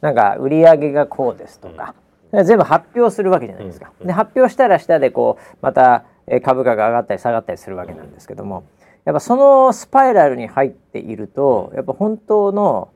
[0.00, 1.94] なんか売り上げがこうですとか、
[2.32, 3.92] 全部発表するわけじゃないですか。
[4.04, 6.04] で発表したら下でこうまた
[6.42, 8.64] 株価が上がったり下がったりするわけなんですけども
[9.04, 12.90] やっぱそのスパイラルに入っているとやっぱ本当の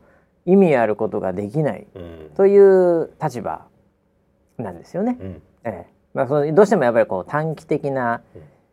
[0.46, 1.86] 意味あることができない
[2.36, 3.66] という立場
[4.58, 5.16] なんですよね。
[5.20, 5.42] うん。
[5.64, 8.22] ええまあ、そのどうしてもやっぱりこう短期的な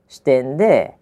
[0.08, 0.96] 視点で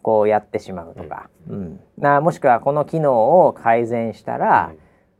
[0.00, 4.72] こうやってしまうとか、うん、なもしくはこの機能を改善したら、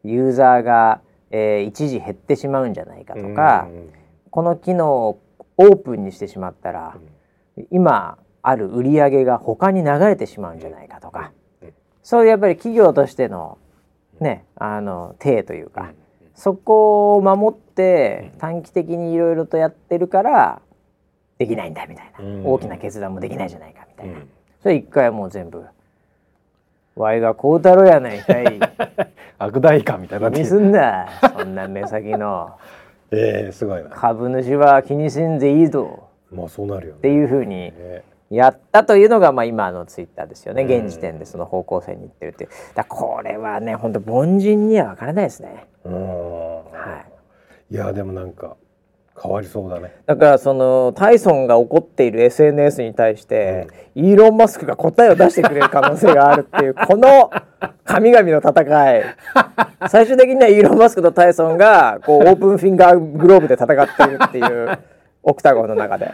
[0.03, 3.69] ユーザーが、えー、一時減ってしまうんじゃないかとか、
[4.31, 5.21] この機能を
[5.59, 6.97] オープンにしてしまったら、
[7.71, 11.33] 今ある売り上げが他に流れてしまうんじゃないかとか、
[12.03, 13.59] そういうやっぱり企業としての
[14.21, 15.93] ねあの体というか、
[16.35, 20.61] そこを守って短期的にいろいろとやってるから
[21.39, 24.21] できないんだみたいな、大きな決断もできないじゃないかみたいな、
[24.63, 25.65] それ一回もう全部
[26.95, 28.59] 「わいが孝太郎やないかい」
[29.39, 32.51] 悪代官みたいな気にすんなそんな目先の。
[33.15, 33.91] えー、すごいな。
[33.91, 37.73] 株主は気にせんでいいとまあそうなるよ、ね、っていうふうに
[38.31, 40.65] やったというのがまあ今のツイッターですよね。
[40.65, 42.51] 現時点でその方向性にいってるっていう。
[42.75, 45.67] だこれはね本当凡人には分からないですね。
[45.89, 47.05] は
[47.71, 48.57] い、いやでもなんか
[49.21, 49.95] 変わりそうだね。
[50.07, 57.31] だからそのタイソンが怒っている SNS に対して、うん、イーロン・マスクが答えを出してくれる可能性があるっていう この
[57.85, 59.03] 神々の戦い。
[59.89, 64.79] 最終的にはイーロン・マスクとタイソンがこうオープンフィンガーグローブで戦っているっていう
[65.23, 66.13] オクタゴンの中で。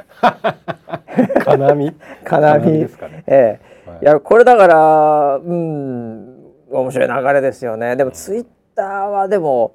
[1.44, 1.96] 金網。
[2.24, 3.22] 金網ですかね。
[3.26, 6.38] ええ、はい、いやこれだからうん
[6.70, 7.96] 面白い流れですよね。
[7.96, 8.46] でもツイッ
[8.78, 9.74] ターはでも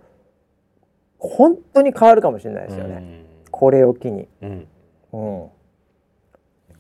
[1.19, 3.25] 本当に変わるかもしれないですよね。
[3.51, 4.67] これを機に、うん、
[5.11, 5.49] うん、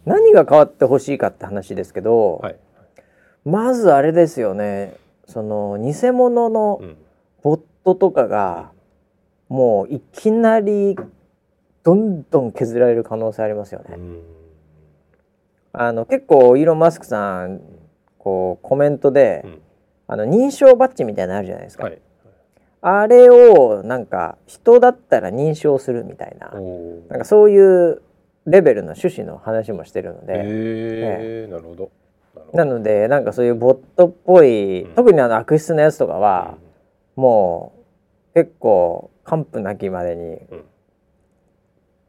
[0.05, 2.55] 何が変わってほしいかって話ですけど、はい、
[3.45, 4.95] まずあれですよね。
[5.27, 6.81] その偽物の
[7.41, 8.71] ボットとかが、
[9.49, 10.97] もういきなり
[11.83, 13.97] どんどん削られる可能性ありますよね。
[15.73, 17.61] あの結構イーロン・マスクさん
[18.17, 19.61] こうコメントで、うん、
[20.07, 21.85] あの認証バッジみたいなのあるじゃないですか。
[21.85, 22.01] はい、
[22.85, 26.51] あれをなんか人だったら認証するみたいな
[27.09, 28.01] なんかそういう
[28.45, 31.91] レベルの趣旨の話もしてるので、えー、なるほど。
[32.51, 36.57] なのでなんかそういうボットっぽい、うん、特にあの悪質なやつとかは、
[37.15, 37.73] うん、も
[38.31, 40.39] う結構完膚なきまでに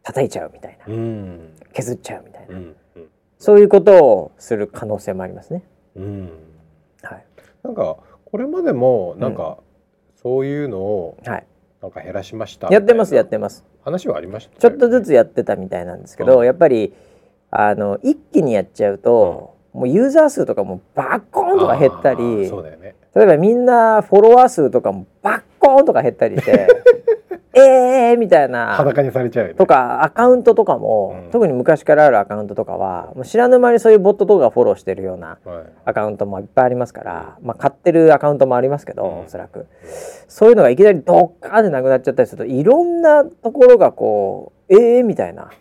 [0.03, 2.59] 叩いちゃうみたいな、うん、削っちゃうみたいな、
[3.39, 5.63] そういうことをする可能性もありますね。
[5.95, 6.31] うん。
[7.03, 7.25] はい、
[7.63, 9.59] なんかこれまでもなんか、
[10.25, 13.63] そういうのをなんか減らしましたやってますやってます。
[13.85, 16.95] 話はありました、ね、ちょっとずつやってたみたいなんですけど、やっぱり
[17.51, 26.69] あの一気にやっちゃうと、もうユーザー数とかもバッコーンとか減ったりそうだよ、ね、例えばみんなフォロワー数とかもバッコーンとか減ったりして
[27.57, 28.75] ええー、みたいな。
[28.75, 35.39] 裸にされちゃう、ね、とかアカウントとかも、うん、特に昔からあるアカウントとかはもう知らぬ間にそういうボットとかフォローしてるような
[35.85, 39.67] アカウントもいっぱいありますから、まあ、買ってるアカウントもありますけど、うん、おそらく。
[40.29, 45.51] そういうのがいきなりドッカーでなくなっちゃったりするといろんなところがこうええー、みたいな。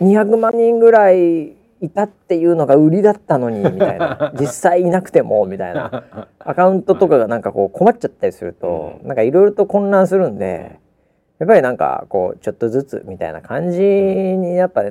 [0.00, 4.32] 200万人ぐらいいたっていうのが売りだったのにみたいな。
[4.38, 6.04] 実際いなくてもみたいな。
[6.40, 10.78] アカウントとかがなんかこう困っちゃったりすると、なんかいろいろと混乱するんで
[11.38, 14.84] やっぱりなんかこうちょっとずつみたいな感じにやっぱ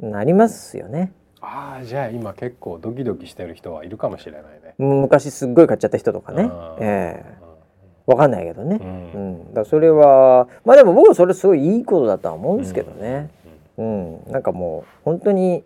[0.00, 1.12] なりますよね。
[1.42, 4.74] ああじゃあ今結構ドキドキしてる人はいるかもしれないね。
[4.78, 6.50] 昔すっごい買っちゃった人とかね。
[6.80, 7.24] ええ。
[8.06, 8.78] ー、わかんないけどね。
[8.82, 9.18] うん、う
[9.50, 13.30] ん、だそれはまあでも僕はそれすごいいいことだとは思うんですけどね。
[13.78, 15.64] うん、うん、なんかもう本当に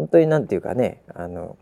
[0.00, 1.58] 本当になんていうかねあの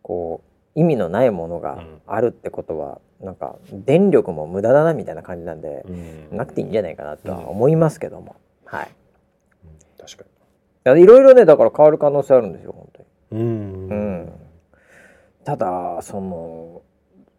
[0.00, 0.40] こ
[0.74, 8.88] う意味のないものがあるってことは、うん、なんか電力も無駄だなみたいな感じなんで、うん、なくていいんじゃないかなとは思いますけども、うん、はい、
[10.00, 11.02] 確かに。
[11.02, 13.42] いろいろねだから変わる可能性あるんですよ本当に。
[13.42, 14.32] うん、うん、
[15.44, 16.80] ただその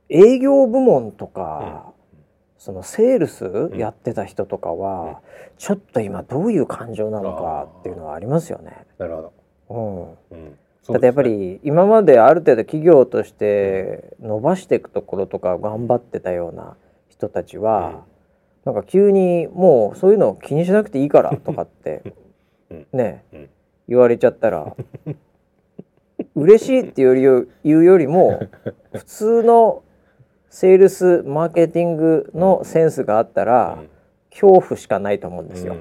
[0.09, 2.19] 営業部門とか、うん、
[2.59, 5.15] そのセールスやってた人とかは、うん、
[5.57, 8.86] ちょっと今どういう感情なのかっていうのはありますよね。
[8.99, 9.38] なるほど。
[9.70, 10.57] うん。
[10.88, 16.76] だってやっぱり今まである程度企業として伸ばしていくところとか頑張ってたような
[17.09, 18.05] 人たちは、
[18.65, 22.01] なんか急にもうそういうの気にしなくていいからとかって
[22.91, 23.24] ね、
[23.88, 24.76] 言われちゃったら
[26.36, 28.39] 嬉しいっていうより言うよりも
[28.93, 29.84] 普通の
[30.49, 33.80] セールスマーケティングのセンスがあったら
[34.32, 35.75] 恐怖しかないと思うんですよ。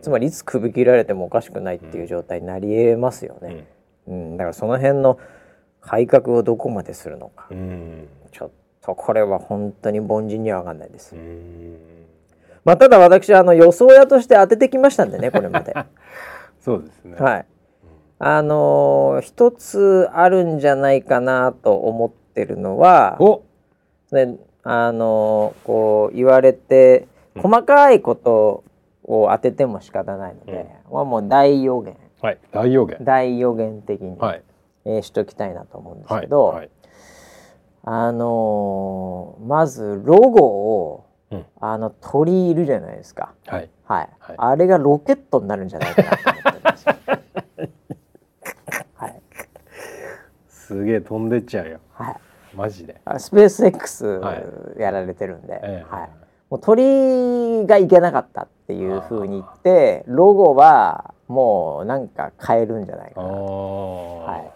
[0.00, 3.66] つまりいつ首切られてもおかしくないっていう状態になりえますよね。
[4.06, 5.18] うん、だからその辺の
[5.80, 7.48] 改革をどこまでするのか、
[8.32, 8.50] ちょっ
[8.82, 11.14] とこれは本当に凡人には分かんないです。
[12.64, 15.74] まあ、ただ私あの予想屋として当ててきましたんでね これまで。
[16.60, 17.16] そうですね。
[17.18, 17.46] はい。
[18.18, 23.18] あのー、一つあるんじゃないかなと思ってるのは、
[24.12, 27.06] ね、あのー、こう言われて
[27.36, 28.64] 細かいこと
[29.04, 34.42] を当てても仕方ないので、うん、もう大予言、はい、大予言大予言的に、はい、
[34.84, 36.70] えー、しときたいなと思うんですけど、はいはい、
[37.84, 41.04] あのー、まずロゴを
[41.60, 43.34] あの鳥いるじゃないですか。
[43.46, 43.70] はい。
[43.84, 44.08] はい。
[44.18, 46.86] はい、あれがロケットになるんじゃないかなと思ってます。
[48.94, 49.20] はい。
[50.48, 51.80] すげえ飛んでっちゃうよ。
[51.92, 52.16] はい。
[52.54, 53.00] マジで。
[53.18, 54.20] スペース X
[54.78, 55.62] やられてるんで、はい。
[55.84, 56.10] はい、
[56.50, 64.50] もう鳥がいけなかったっていうふうに言って、ロゴはもうなんか変えるんじゃないかなはい。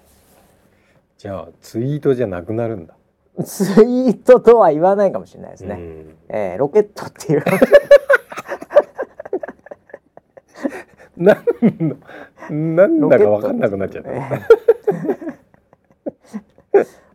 [1.18, 2.94] じゃあツイートじゃなくなるんだ。
[3.44, 5.74] ツイートとは言わないかもしれないですね。
[5.74, 7.44] うん、えー、ロケットっていう
[11.16, 14.10] なんなんだか分かんなくなっちゃった。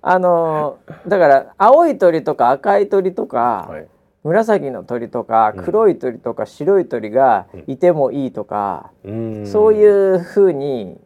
[0.05, 3.87] あのだから青い鳥とか赤い鳥とか、はい、
[4.23, 10.97] 紫の鳥とか黒い鳥とか白い鳥がいてもいいとか、うん、そういうふうに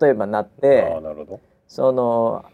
[0.00, 0.92] 例えばなって
[1.68, 2.44] その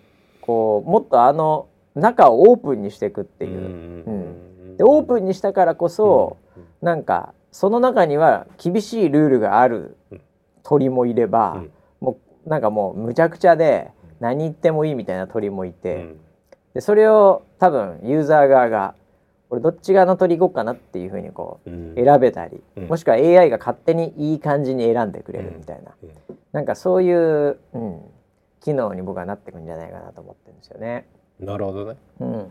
[0.41, 3.59] こうもっとあの中をオープンにしていくっていう。
[3.59, 9.97] うん、でオープンにしたからこそ、うなんかその中には厳しいルールがある
[10.63, 11.65] 鳥もいれば、
[12.01, 13.91] もうなんかもうむちゃくちゃで
[14.21, 16.15] 何言ってもいいみたいな鳥もいて、
[16.75, 18.95] でそれを多分ユーザー側が
[19.51, 25.93] 俺どっち側の鳥行こうかなっていうふうにこう選べたり、もしくは AI が勝手にいい感じに選んでくれるみたいな、
[26.53, 28.01] なんかそういう、うん、
[28.61, 31.07] 機能に僕はなっていくんじゃないかなと思ってるんですよね。
[31.39, 31.97] なるほどね。
[32.21, 32.51] うん。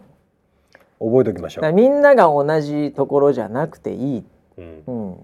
[1.00, 1.74] 覚えておきましょう。
[1.74, 4.26] みんなが同じところじゃなくていい。
[4.58, 4.84] うん。
[4.88, 5.18] うん、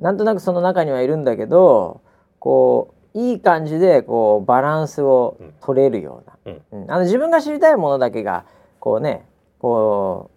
[0.00, 2.00] なんとなくその中にはいるんだけど、
[2.40, 6.52] こういい感じでこうバランスを取れるような。
[6.72, 6.82] うん。
[6.82, 8.44] うん、あの自分が知りたいものだけが
[8.80, 9.24] こうね、
[9.60, 10.33] こう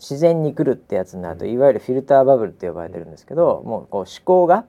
[0.00, 4.64] 自然に来るってやつになると、いわゆるフィルターバブルって呼ばれてるんですけど、もうこう思考が。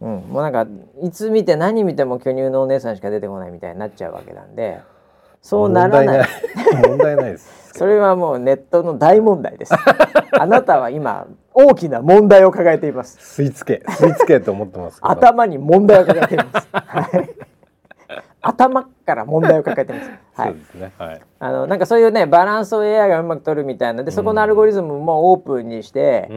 [0.00, 0.66] うん、もうなんか
[1.02, 4.80] いつ見て何見ても巨乳のお姉さんしか出てこないみたいになっちゃうわけなんで
[5.42, 6.28] そうならない。
[6.88, 7.32] 問題ない。
[7.32, 7.72] です。
[7.76, 9.74] それはもうネットの大問題です。
[10.32, 13.18] あなたは今大きな問題を抱えています。
[13.42, 13.84] 吸い付け。
[13.84, 16.68] 吸い付けと思ってます頭に問題を抱えています。
[16.72, 17.57] はい
[18.40, 20.10] 頭から問題を抱えてます。
[20.34, 20.48] はい。
[20.48, 20.92] そうですね。
[20.98, 21.20] はい。
[21.40, 26.28] あのなんかそういうねバランスを AI がうまく取るみたいなで、そこのアルゴリズムもオープンにして、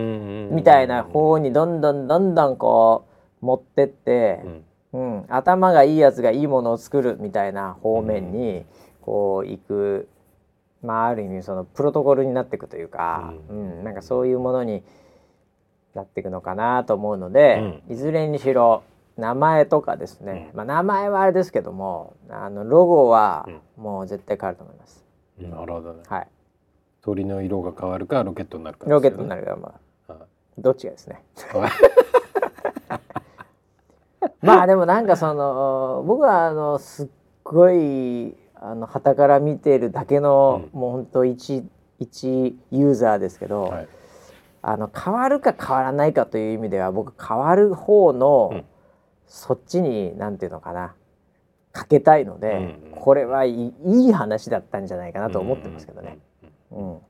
[0.52, 3.06] みたいな方にどんどんどんどんこ
[3.41, 4.41] う持ってって、
[4.93, 8.66] うん、うん、頭がいいやつがいいものを作るみたいな方面に、
[9.02, 10.08] こう行く
[10.84, 14.84] まあある意味そのプロトコルになっていくというか、うん、うん、なんかそういうものに
[15.93, 18.84] なっていくのかなと思うので、うん、いずれにしろ
[19.22, 23.48] 名前とかですね、うん、まあ、名前はあれですけどもあのロゴは
[23.78, 25.06] もう絶対変わると思います。
[25.40, 26.04] なるほどね。
[26.08, 26.28] はい。
[27.02, 29.74] 鳥の色が変わるかロケットになるか、ね、ロケットになるかま
[30.10, 30.16] あ、
[30.58, 31.24] どっちがですね。
[34.42, 37.08] まあでもなんかその僕はあのすっ
[37.44, 41.64] ごいあの旗から見ているだけの、うん、もう本当一
[42.00, 43.88] 一ユーザーですけど、はい、
[44.62, 48.66] あの変わるか変わらないかという意味では僕変わる方の、うん、
[49.32, 50.94] そっちになんていうのかな
[51.72, 52.60] かけたいので、う
[52.90, 56.18] ん、これはいい話だったんじゃないかなと思ってますけどね。
[56.72, 57.02] うん、も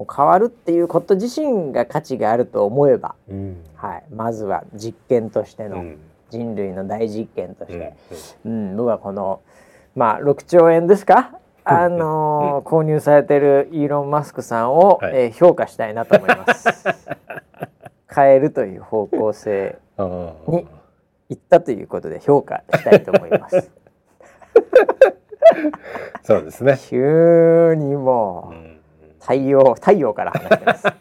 [0.00, 3.14] う変わるっていうこと自身が価値があると思えば、
[3.76, 5.82] はい、まずは実験としての、
[6.28, 7.94] 人類の大実験として、
[8.44, 8.76] うん。
[8.76, 9.40] 僕はこの
[9.96, 11.38] まあ6兆円ですか？
[11.64, 16.68] あのー、購入されてるイーロン・マスクさんを、はい、えー、評価したいなと思います。
[18.14, 20.04] 変えるという方向性に
[21.28, 23.70] 行ったということで評価したいと思います。
[26.22, 26.78] そうですね。
[26.78, 28.54] 急にもう、
[29.20, 30.86] 太陽太陽から話してます。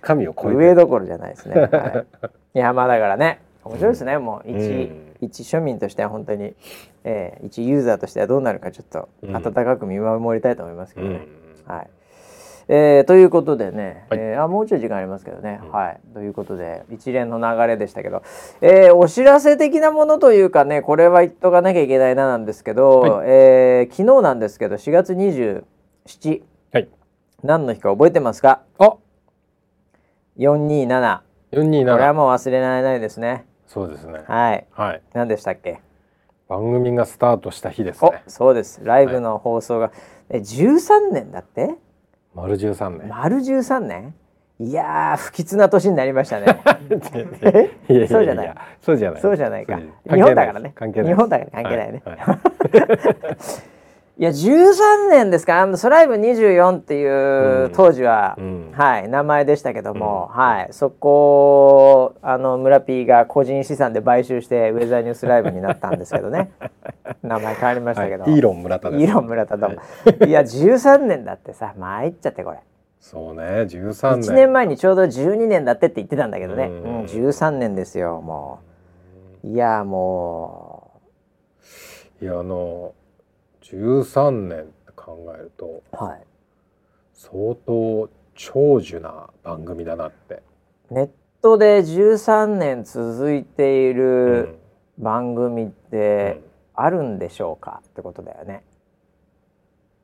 [0.00, 2.04] 神を超え上どころじゃないですね、は
[2.54, 3.40] い、いやまあだからね。
[3.62, 6.54] 面白いですね、もう一、うん、一庶民としては本当に、
[7.04, 11.26] えー、一ユーザーとしてはどうなるかちょっと温かく見守りたいと思いますけどね、
[11.66, 11.90] うん、はい
[12.68, 16.00] えー、ということでね、はい、えー、あもうちょい時間ありますけどね、うん、はい。
[16.14, 18.22] ということで一連の流れでしたけど、
[18.60, 26.42] えー、お知らせ的なものというかねこれは言っとかなきゃいけないななんですけど、はい、えー、昨日なんですけど4月27、
[26.72, 26.88] はい、
[27.42, 28.62] 何の日か覚えてますか？
[28.78, 28.94] あ。
[30.38, 31.20] 427
[31.52, 33.46] 427これはもう忘れられないですね。
[33.66, 34.20] そうですね。
[34.26, 35.80] はい、はい、何でしたっけ？
[36.48, 38.22] 番組がスタートした日ですね。
[38.26, 38.80] そうです。
[38.82, 39.92] ライブの放送が、はい、
[40.30, 41.76] え13年だって？
[42.34, 43.08] 丸十三年。
[43.08, 44.14] 丸十三年？
[44.60, 46.46] いや不吉な年になりましたね。
[48.08, 48.54] そうじゃない。
[48.82, 49.20] そうじゃない。
[49.22, 49.80] そうじゃないか。
[50.04, 50.74] 日本だからね。
[50.78, 52.16] 日本だから関係ないね、はい。
[52.18, 52.38] はい
[54.20, 55.66] いや13年ですか？
[55.78, 60.68] ソライブ24っていう当時は、うん、はい名前でしたけども、うん、はい。
[60.72, 66.50] そこあの村 P が個人資産で買収してウェザーニュースライブになったんですけどね。
[67.24, 69.76] 名前変わりましたけど、はい、イーロン村田です、イーロン村田と、はい、
[70.28, 72.58] いや13年だってさ参っちゃってこれ。
[73.00, 74.30] そうね13年。
[74.32, 78.58] 1年前にちょうど12年だってって言ってたんだけどね、うん、うん、13年ですよも
[79.42, 79.46] う。
[79.46, 80.90] いやも
[82.20, 82.24] う。
[82.24, 82.92] いやあの
[83.70, 86.22] 13年って考えると、はい、
[87.14, 90.42] 相当長寿な番組だなって。
[90.90, 91.10] ネッ
[91.40, 94.58] トで13年続いている
[94.98, 96.40] 番組って
[96.74, 98.64] あるんでしょうか、ってことだよね。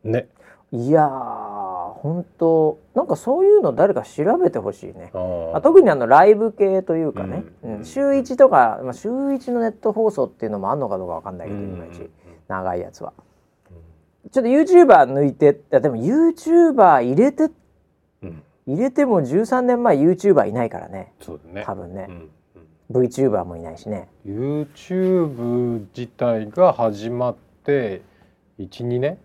[0.05, 0.29] ね。
[0.73, 5.11] いや本当なんかそういうの誰か調べてほしいね。
[5.55, 12.11] あ特にあのライブ系というかね、うん、うん、週1とか、まあ、週1のネット放送っていうのもあんのかどうかわかんないけど、いまいち。
[12.49, 13.13] 長いやつは。
[14.33, 17.51] ちょっと YouTuber 抜いてでも YouTuber 入れて、
[18.23, 21.13] うん、入れても13年前 YouTuber いないからね。
[21.21, 21.63] そうだね。
[21.65, 22.31] 多分ね、うん
[22.97, 24.09] うん、VTuber もいないしね。
[24.27, 28.03] YouTube 自体が始まって
[28.59, 29.19] 12年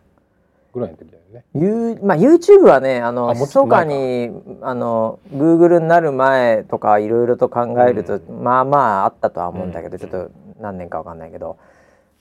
[0.73, 1.45] ぐらいの時だよね。
[1.55, 4.29] You まあ、YouTube はねあの密かに
[4.61, 11.57] あの Google になる前とかいろいろと考えると、うん、まあまああったとは思うんだけど、うん、ちょっと何年かわかんないけど。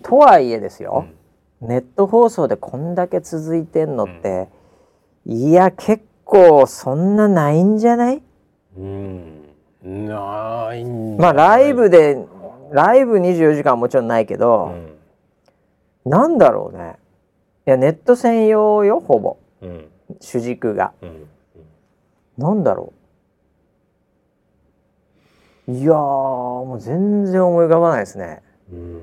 [0.02, 1.19] とはいえですよ、うん
[1.60, 4.48] ネット放送でこんだけ続いてんのって、
[5.26, 8.22] うん、いや結構そんなないんじゃない？
[8.76, 9.46] うん。
[9.82, 12.18] ないまあライブで
[12.70, 14.72] ライブ24時間はもちろんないけど、
[16.04, 16.96] うん、なんだろうね。
[17.66, 19.88] いやネット専用よほぼ、うん、
[20.20, 21.26] 主軸が、うん、
[22.38, 22.92] なんだろ
[25.68, 25.72] う。
[25.72, 28.42] いやもう全然思い浮かばないですね。
[28.72, 29.02] うん、っ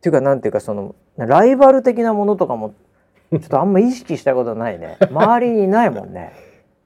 [0.00, 2.74] ていうかなんていうかそのライバル的なものとかも
[3.30, 4.98] ちょっとあんま意識したことないね。
[5.10, 6.32] 周りにいないもんね。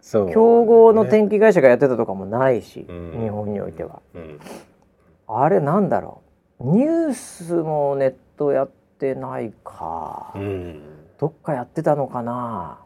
[0.01, 4.41] そう競合の天気会社がやってたとかもないし、日本においては、うん、
[5.29, 6.23] あれなんだろ
[6.59, 6.77] う。
[6.77, 10.83] ニュースもネットやってないか、うん、
[11.19, 12.79] どっかやってたのかな。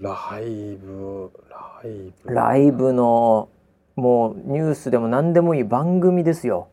[0.00, 2.34] ライブライブ。
[2.34, 3.48] ライブの
[3.94, 6.68] もうニュースでも何でもいい番組ですよ、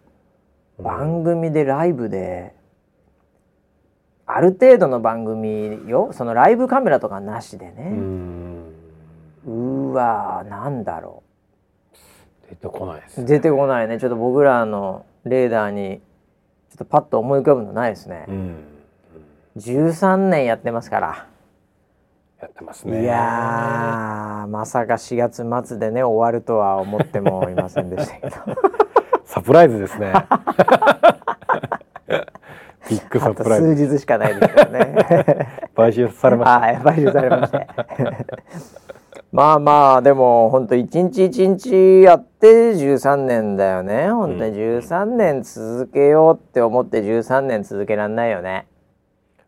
[0.80, 2.54] 番組でライブで
[4.36, 7.96] ある程度の番組よそのライブカメラとかなしでね。
[9.46, 11.22] うわなんだろ
[12.46, 12.50] う。
[12.50, 14.00] 出てこないです、ね、出てこないね。
[14.00, 16.02] ちょっと僕らのレーダーに
[16.70, 18.64] ちょっとパッと思い浮かぶのないですね、うん、
[19.58, 21.28] 13年やってますから。
[22.42, 23.04] やってますね。
[23.04, 28.36] いやまさか4月末でね終わるとは思ってもいませんでしたけど。
[29.26, 30.14] サプライズですね
[32.90, 33.76] ビッグサプライズ。
[33.76, 35.48] 数日しかないですけどね。
[35.76, 36.60] 買収されました。
[36.60, 37.68] はい、買収されまして。
[39.32, 44.10] まあまあでも本当一日一日やって13年だよね。
[44.12, 48.68] 本当に13年続けようって思って13年続けられないよね。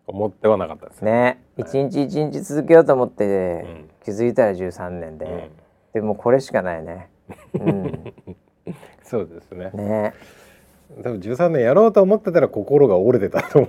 [0.07, 1.41] 思ってはなかったですね。
[1.57, 5.49] 一、日一日続けようと思って、うん、気づいたら13年で、うん、
[5.93, 7.09] でもこれしかないね、
[7.53, 8.13] うん、
[9.03, 9.71] そうですね。
[9.71, 10.13] ね
[11.03, 13.67] 多分13年やろうと思ってたら心が折れてたと思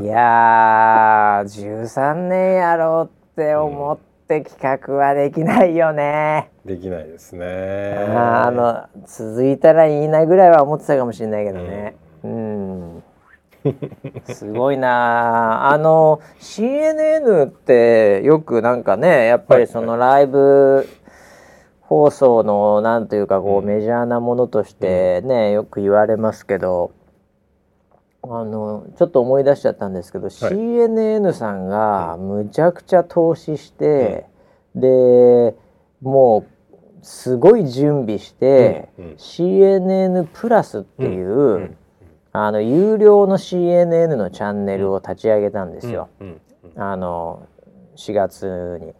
[0.00, 0.04] う。
[0.04, 7.94] いやー13年やろうって思って企画はできないよね、うん、できないですね。
[8.14, 11.96] あの続いたらいいなぐらいは思ってたかもしれないけどね。
[12.22, 13.02] うん、うん
[14.32, 20.88] すごいな あの CNN ってよくなんかねやっぱりそのライブ
[21.88, 26.92] 放送のなんというかこうメジャーなものとしてね、よく言われますけど
[28.22, 34.26] あのちょっと思い出しちゃったんですけど、はい、CNN さんがむちゃくちゃ投資して、
[34.74, 35.56] うん、で
[36.02, 36.44] も
[37.00, 39.04] うすごい準備して、うん。
[39.04, 41.54] うん、CNN プラスっていう、うん。
[41.54, 41.76] うん、
[42.32, 46.10] あの有料の CNN のチャンネルを立ち上げたんですよ。
[46.76, 47.46] あの
[47.96, 48.92] 4月に。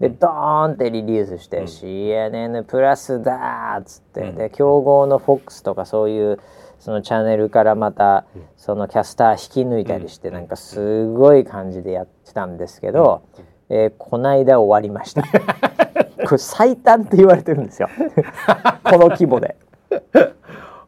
[0.00, 6.40] でドーンってリリースして、CNN プラスだっつって、で競合の FOX とかそういう
[6.80, 8.24] そのチャンネルからまた
[8.56, 13.22] そのキャスター引き抜いたりしてなんかすごい感じでやってたんですけど、
[13.68, 15.22] えー、こないだ終わりました。
[16.26, 17.88] これ最短って言われてるんですよ。
[18.82, 19.56] この規模で。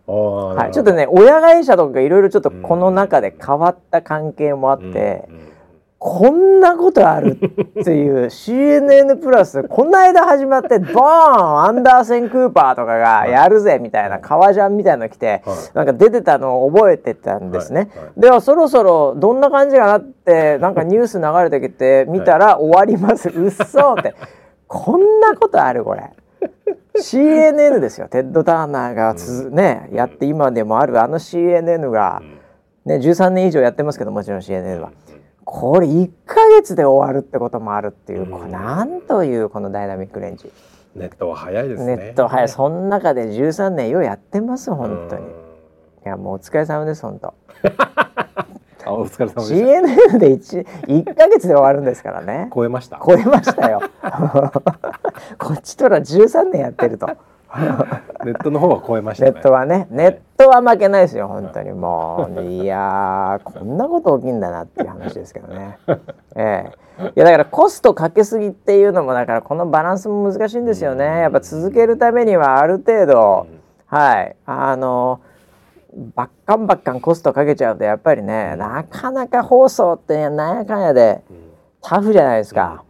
[0.07, 5.52] はい、ちょっとね親会社とかいろいろちょっとこの中で変わった関係もあって、うんうん
[6.05, 7.39] こんなことある
[7.81, 15.45] っていう CNN プラスこの間始まってボーンアンダーソン・クーパーとかがやるぜみたいな革ジャンみたいなの来て、
[15.75, 17.89] なんか出てたのを覚えてたんですね。
[18.17, 23.29] ではそろそろどんな感じかなってなんかニュース流れてきて 見たら終わります。
[23.29, 24.17] うっそって。
[24.67, 26.11] こんなことあるこれ。
[26.97, 28.09] CNN ですよ。
[28.09, 32.23] テッド・ターナーがつ、ね、やって今でもあるあの CNN が、
[32.85, 34.91] ね、13年以上やってますけどもちろん CNN は。
[35.45, 40.51] これ1か月で終わるってこともあるっていう、うん、なんというこのダイナミックレンジ。
[40.95, 41.97] ネットは早いですね。
[41.97, 42.49] ネット早い。
[42.49, 45.27] その中で13年ようやってます本当に。
[46.05, 47.35] いやもうお疲れ様です本当。
[48.85, 52.51] あお疲れ様です CNN で 1, 1ヶ月で終わるんですからね。
[52.55, 53.01] 超えました。
[53.05, 53.81] 超えましたよ。
[55.39, 57.07] こっちとら13年やってると
[58.25, 61.73] ネットの方は超えました、ね、ネットはねネットは負けないですよ本当に。
[61.73, 65.79] もういや こんなこと起きんだなっていう話ですけどね。
[66.35, 67.03] ええ。
[67.03, 71.21] いやだからコストかけすぎっていうのもだからこのバランスも難しいんですよね。
[71.21, 73.47] やっぱ続けるためにはある程度
[73.87, 74.37] はい。
[74.47, 75.21] あの
[76.15, 81.23] ばっかんばっかんコストかけちゃうとやっぱりねなかなか放送ってなんやかんやで
[81.83, 82.85] タフじゃないですか。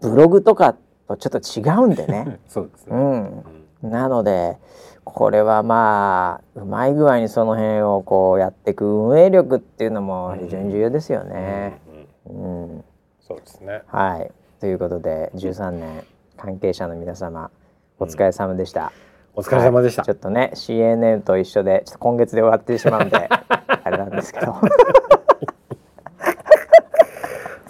[0.00, 0.74] ブログとか
[1.06, 2.38] とちょっと違うんでね。
[2.48, 4.58] そうですね、うんなので
[5.04, 11.80] これはまあうまい具合にその辺をこうやっていく運営力っていうのも非常に重要ですよね。
[12.26, 12.84] うん、うん、
[13.20, 13.82] そうですね。
[13.86, 14.30] はい。
[14.60, 16.04] ということで13年
[16.36, 17.50] 関係者の皆様
[17.98, 18.92] お疲れ様でした。
[19.34, 24.56] お疲れ様でした、はい、ちょっとね CNN と一緒でちょっと今月で終わってしまうんで あれなんですけど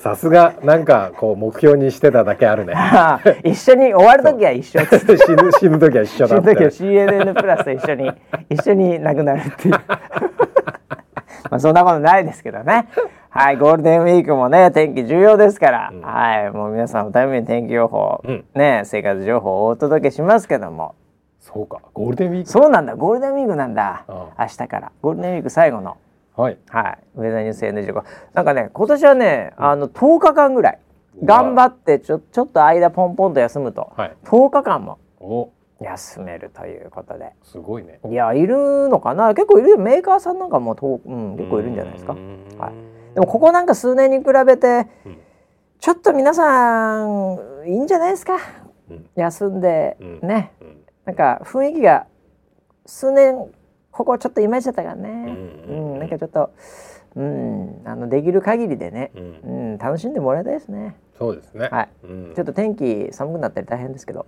[0.01, 2.73] さすがなんかこう目標にしてただけあるね。
[3.45, 4.81] 一緒に終わる時は一緒。
[4.89, 8.11] 死ぬ死ぬ時は一緒だって死ぬ時は CNN プラスと一緒に
[8.49, 9.75] 一緒になくなるっていう。
[9.75, 9.81] ま
[11.51, 12.89] あそんなことないですけどね。
[13.29, 20.95] はいゴールデンウィークもね天気重要ですから、うん、はいもう皆さんおために天気予報、うん、ね生活情報をお届けしますけども。
[21.41, 22.51] そうかゴールデンウィーク。
[22.51, 24.05] そうなんだゴールデンウィークなんだ。
[24.09, 24.93] 明日から。
[25.03, 25.99] ゴールデンウィーク最後の
[26.41, 30.79] はい、はい、ウェザーニュース NG なんかね今年はね、あの10日間ぐらい。
[31.23, 34.99] 頑張ってちょちょっと間ポンポンと休むと、はい、10日間も。
[35.83, 37.33] 休めるということで。
[37.43, 38.01] すごいね。
[38.09, 39.35] いやいるのかな？
[39.35, 42.19] 結構いるメーカーさんなんかもと、うん、結構いるんじゃないですか、は
[42.71, 45.19] い、でもここなんか数年に比べて、うん、
[45.79, 48.37] ちょっと皆さんいいんじゃないですか、
[48.91, 50.53] うん、休んで、ね、
[51.07, 52.07] なんか雰囲気が
[52.87, 53.51] 数年
[53.91, 55.09] ここちょっといまいちだったからね、
[55.69, 56.51] うん、うん、なんかちょっと、
[57.17, 60.97] うん、あのできる限りでね、うん、うん、楽しんでもらいたいですね。
[61.19, 61.69] そうですね。
[61.71, 64.25] はい、うん、ちょっと天気寒くなったり大変ですけど、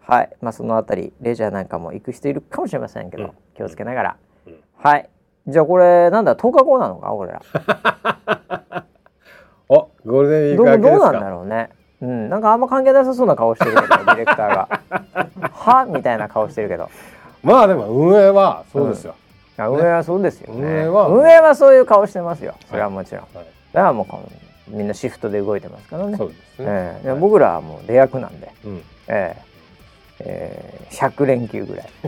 [0.00, 4.16] はい、まあそのあたりレジャーなんかも行く人いるかもしれませんけど、気をつけながら、
[4.76, 5.10] はい。
[5.46, 7.12] じゃあこれなんだ10日後なのか？
[7.12, 7.42] 俺ら。
[9.68, 11.70] おゴールデンウィークどどうなんだろうね。
[12.00, 14.80] うん、なんかあんま関係なさそうな顔してるけどディレクターが
[15.52, 16.88] 「は?」みたいな顔してるけど
[17.42, 19.14] まあでも運営はそうですよ、
[19.58, 21.08] うん、運営はそうですよ、ね、運営は。
[21.08, 22.54] 運営はそういう顔してますよ。
[22.68, 24.06] それはもちろん、はい、だからも
[24.68, 26.16] うみんなシフトで動いてますからね。
[26.16, 29.50] そうですね、えー、僕らはもう出役なんで、うん、えー
[30.22, 31.88] えー、100連休ぐらい。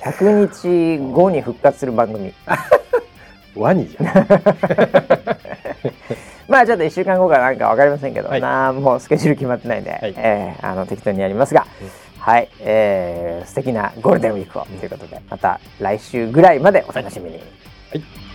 [0.00, 2.32] 100日後に復活する番組。
[3.56, 4.06] ワニじゃん。
[6.46, 17.36] まあちょっと1週間後かなんか分かりませんけど、はい、なもうスケジュール決まってないんで、はい、えー、あの適当にやりますが、うんはい、えー、素敵なゴールデンウィークをということで、また来週ぐらいまでお楽しみに。
[17.36, 17.42] は
[17.94, 18.25] い